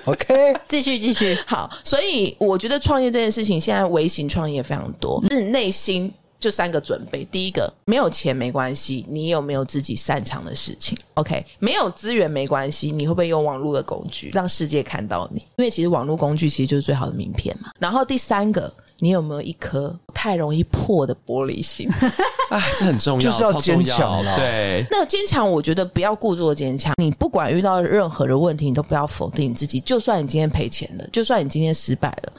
[0.05, 1.37] OK，继续继续。
[1.45, 6.11] 好，所以我觉得创业这件事情，现在微型创业非常多，是内心。
[6.45, 15.39] 就三个准备，第一个没有钱没关系，你有没有自己擅长的事情？OK，没有资源没关系，你会不会用网络的工具让世界看到你？
[15.55, 17.71] 因为其实网络工具其实就是最好的名片嘛。
[17.79, 21.89] 然后第三个，你有没有一颗太容易破的玻璃心？
[22.51, 24.35] 哎，这很重要，就是要坚强了。
[24.35, 26.93] 对，那坚强，我觉得不要故作坚强。
[26.97, 29.79] 你不管遇到任何的问题，你都不要否定你自己。
[29.79, 32.33] 就算你今天赔钱了，就算你今天失败了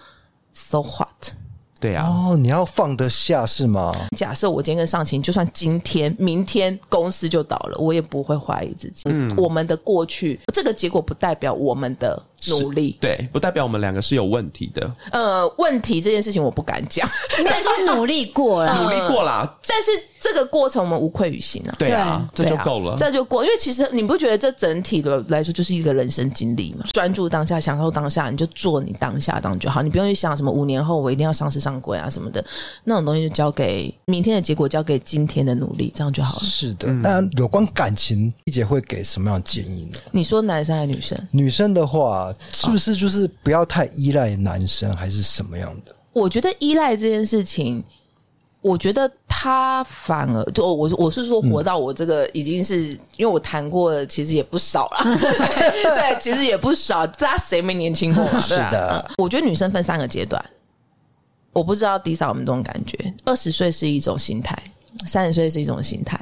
[0.52, 1.32] ，So what？
[1.78, 3.94] 对啊，哦，你要放得下是吗？
[4.16, 9.02] 假设我今天跟上情，就算今天、明天公司就倒了，我也不会怀疑自己。
[9.06, 14.90] 嗯，我们的过去这个结果不代表我们的努力，对，不代表我们两个是有问题的。
[15.10, 17.08] 呃，问题这件事情我不敢讲，
[17.38, 19.56] 应该去努力过了， 努力过啦。
[19.66, 19.90] 但是
[20.20, 21.74] 这个过程我们无愧于心啊。
[21.78, 23.44] 对啊，这就够了，这就过。
[23.44, 26.84] 因为其实你不觉得这整体的来说就是一个人生经历吗？
[26.92, 32.44] 专注当下，享受当下，你就做你当下当就好，你不用去想什么五年后我一定要上市上柜啊什么的，
[32.84, 36.42] 那种东西就交给明天的结果，交给今天的努力，这样就好了。
[36.42, 39.98] 是的，那有关感情，一姐会给什么样的建议呢？
[40.10, 41.16] 你说男生还是女生？
[41.30, 45.94] 女生的话，是不是就是不要太依赖男生，还是什么样的？
[46.12, 47.84] 我觉得依赖这件事情，
[48.62, 60.42] 我觉得他反而就我我是说，活到我这个已经是，嗯、因为我谈过的其实也不少了， 对，其实也不少，大家谁没年轻过是的，我觉得女生分三个阶段，
[61.52, 64.56] 我不知道 Disa 有没有这种感觉，二十岁是一种心态，
[65.06, 66.18] 三十岁是一种心态，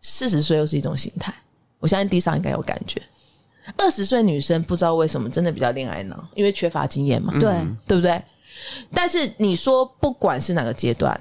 [0.00, 1.32] 四十岁又是一种心态。
[1.80, 3.02] 我相信 Disa 应该有感觉。
[3.76, 8.22] 二十岁女生不知道为什么真的比较恋爱脑，因为缺乏经验嘛，对、嗯、对不对？
[8.92, 11.18] 但是你说不管是哪个阶段，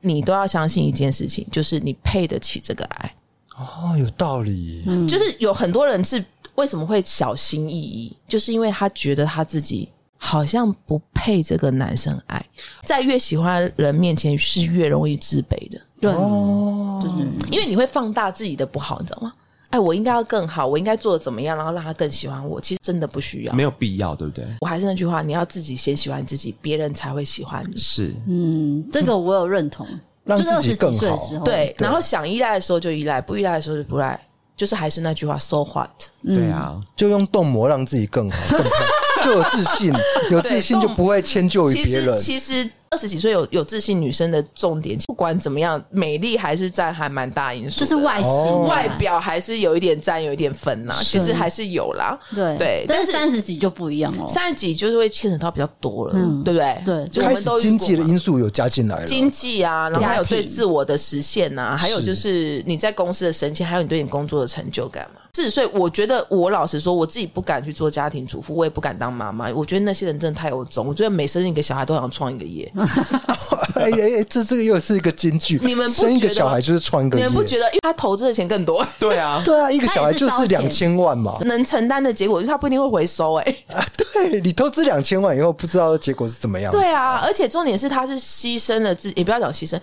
[0.00, 3.14] 你都要相信一件事情，就是你配得起这个爱。
[3.56, 4.82] 哦，有道理。
[4.86, 6.22] 嗯，就是有很多人是
[6.56, 12.44] 为什么会小心翼翼，就是因为他觉得他自己好像不配这个男生爱，
[12.84, 15.80] 在越喜欢的人面前是越容易自卑的。
[16.00, 19.32] 对，哦，就是因为你会放大自己的不好，你知道吗？
[19.74, 22.60] 哎，我应该要更好，我应该做的怎么样，然后让他更喜欢我？
[22.60, 24.46] 其实真的不需要，没有必要，对不对？
[24.60, 27.76] 我还是那句话，你要自己先喜欢自己，别人才会喜欢你。
[27.76, 29.84] 是，嗯，这个我有认同，
[30.22, 31.42] 让自己更好。
[31.44, 34.16] 对，然后想依赖的时候就依赖，不依赖的时候就不赖，
[34.56, 35.90] 就是还是那句话，so what？
[36.24, 38.70] 对啊，就用动模让自己更好，更好
[39.24, 39.92] 就有自信，
[40.30, 42.18] 有自信就不会迁就于别人。
[42.20, 42.68] 其实。
[42.90, 51.02] 二十几岁有有自信女生的重点，不管怎么样，美丽还是占还蛮大因素，就是外形、哦、外表还是有一点占有一点分呐、啊。
[51.02, 52.84] 其实还是有啦，对对。
[52.86, 56.82] 但是三十几就不一样哦，三十几就是会牵扯到比较多了，嗯、对不对？
[56.84, 65.20] 对，就我们都经济的因素有加进来了，经济啊，然后还有对自我的实现呐、啊，还有就是你在公司的升迁，还有你对你工作的成就感嘛。
[65.34, 69.50] 四十岁，我觉得我老实说，我自己不敢去做家庭主妇，我也不敢当妈妈。
[69.50, 72.72] 我觉得那些人真的太有种，我觉得每生一个小孩都想创一个业。
[73.74, 75.58] 哎哎哎，这这个又是一个金句。
[75.60, 77.64] 你们生一个小孩就是创一个业，你们不觉得？
[77.66, 78.86] 因为他投资的钱更多。
[78.96, 83.64] 对啊， 对啊，一个小孩就是两千万嘛，能承担的结果就是他不一定会回收、欸。
[83.70, 86.70] 哎、啊，对你投资两千万以后，不知道结果是怎么样。
[86.70, 89.80] 对啊，而且重点是他是牺牲了自己，也不要讲牺牲，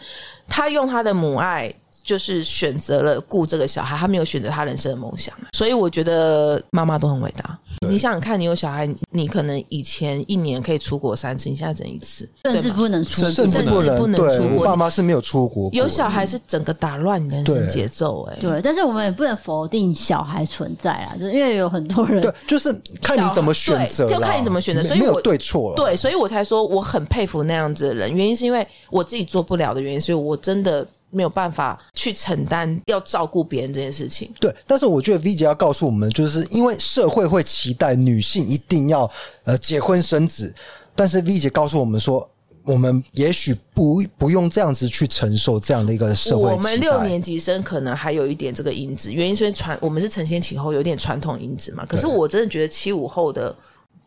[0.47, 1.73] 他用他的母爱。
[2.03, 7.57] 就是选择了顾这个小孩，他没有选择他人生的梦想，所以我觉得妈妈都很伟大。
[7.87, 14.65] 你想想看，你有小孩，你可能以前一年可以出国三次，你现在只能一次，甚至不能出，甚至不能，不能出国。
[14.65, 18.23] 爸妈是没有出国，有小孩是整个打乱你人生节奏。
[18.31, 25.75] 哎，对，但是我们也不能否定小孩存在啊，就是因为有很多人，对，就是看你怎么选择，就看你怎么选择，所以没有对错了。
[25.75, 30.87] 对，所以我才说我很佩服那样子的人，原因是因为我自己做不了的原因，所以我真的。
[31.11, 34.31] 没有办法去承担要照顾别人这件事情。
[34.39, 39.09] 对，但是我觉得 V 姐要告诉我们，就是因为社会会期待女性一定要
[39.43, 40.53] 呃结婚生子，
[40.95, 42.27] 但是 V 姐告诉我们说，
[42.63, 46.51] 我们也许不不用这样子去承受这样的一个社会。
[46.51, 51.85] 我们六年级生可能还有一点这个因子，原因是传我们是承先启后，有点传统因子嘛。
[51.85, 53.55] 可是我真的觉得七五后的。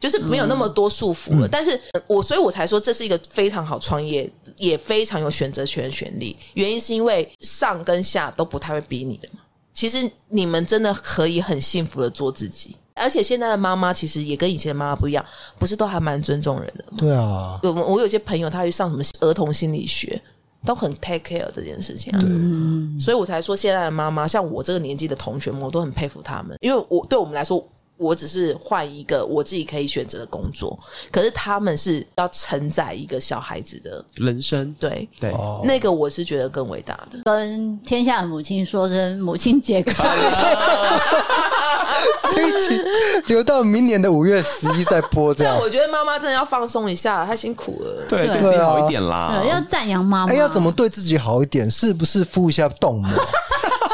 [0.05, 6.37] 就是没有那么多束缚了，嗯、但是我所以我才说这是一个非常好创业，也非常有选择权的权利。
[6.53, 9.41] 原因是因为上跟下都不太会逼你的嘛。
[9.73, 15.25] 其实你们真的可以很幸福的做自己，而且现在的妈妈其实也跟以前的妈妈不一样，
[15.59, 16.99] 不是都还蛮尊重人的吗？
[16.99, 20.21] 对啊，我我有些朋友他去上什么儿童心理学，
[20.67, 22.21] 都很 take care 这件事情啊。
[22.21, 27.67] 对，所以我才说现在的妈妈，像我这个年纪的同学们，我都很佩服他们，因为我对我们来说。
[27.97, 30.79] 我只是换一个我自己可以选择的工作，
[31.13, 37.19] 可是他们是要承载一个小孩子的人生，对对，那个我是觉得更伟大的。
[37.25, 41.11] 跟天下的母亲说声母亲节快乐。
[42.31, 42.81] 这一集
[43.27, 45.57] 留到明年的五月十一再播，这样。
[45.63, 48.05] 我觉得妈妈真的要放松一下，太辛苦了。
[48.09, 49.39] 对，对自己好一点啦。
[49.41, 50.33] 对，要赞扬妈妈。
[50.33, 51.71] 哎，要怎么对自己好一点？
[51.71, 53.11] 是不是敷一下冻膜？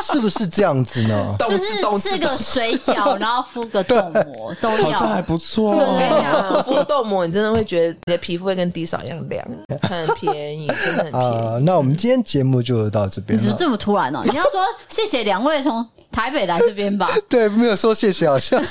[0.03, 1.37] 是不是这样子呢？
[1.39, 4.91] 就是吃个水饺， 然后敷个冻膜，都要。
[4.91, 5.73] 好像还不错。
[5.73, 9.47] 我跟你讲，敷冻膜，你真的会觉得你的皮肤会跟 Disa 一样亮，
[9.83, 11.27] 很便宜，真的很便宜。
[11.37, 13.39] 啊，那我们今天节目就到这边。
[13.39, 14.23] 你怎么这么突然呢？
[14.27, 17.11] 你要说谢谢两位从台北来这边吧？
[17.29, 18.63] 对，没有说谢谢，好像。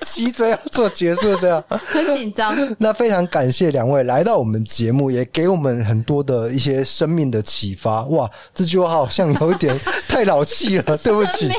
[0.04, 2.56] 急着要做结束，这样很紧张。
[2.78, 8.02] 那非常感谢两位来到我们节目，也给我们很多的一些生命的启发。
[8.04, 11.50] 哇，这句话好像有一点太老气了， 对不起。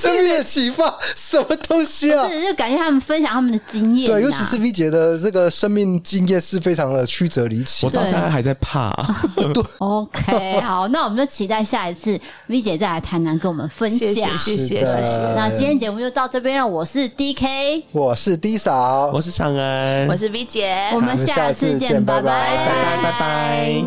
[0.00, 2.28] 生命的启发，什么东西啊？
[2.28, 4.10] 是就感谢他们分享他们的经验。
[4.10, 7.86] 对，尤其是 V 姐的这个生命经验是非常的曲折离奇。
[7.86, 8.92] 我到现在还在怕。
[9.36, 12.18] 对，OK，好，那我们就期待下一次
[12.48, 14.36] V 姐再来台南跟我们分享。
[14.38, 15.34] 谢谢，谢谢。
[15.36, 16.66] 那今天节目就到这边了。
[16.66, 17.43] 我是 DK，
[17.91, 20.73] 我是 D 嫂，我是尚恩，我是 V 姐。
[20.93, 23.85] 我们下次见，拜拜，拜拜，拜拜。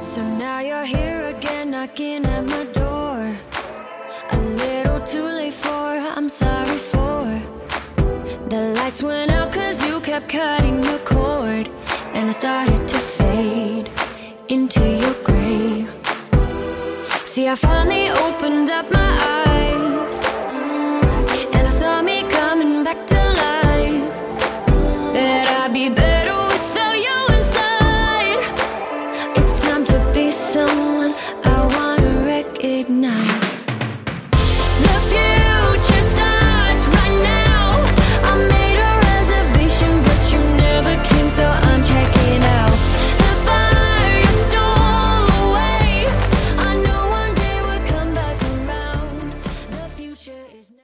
[0.00, 3.34] So now you're here again, knocking at my door.
[4.30, 7.26] A little too late for, I'm sorry for.
[8.48, 11.68] The lights went out cause you kept cutting the cord.
[12.14, 13.90] And I started to fade
[14.48, 15.86] into your gray.
[17.26, 19.41] See, I finally opened up my eyes.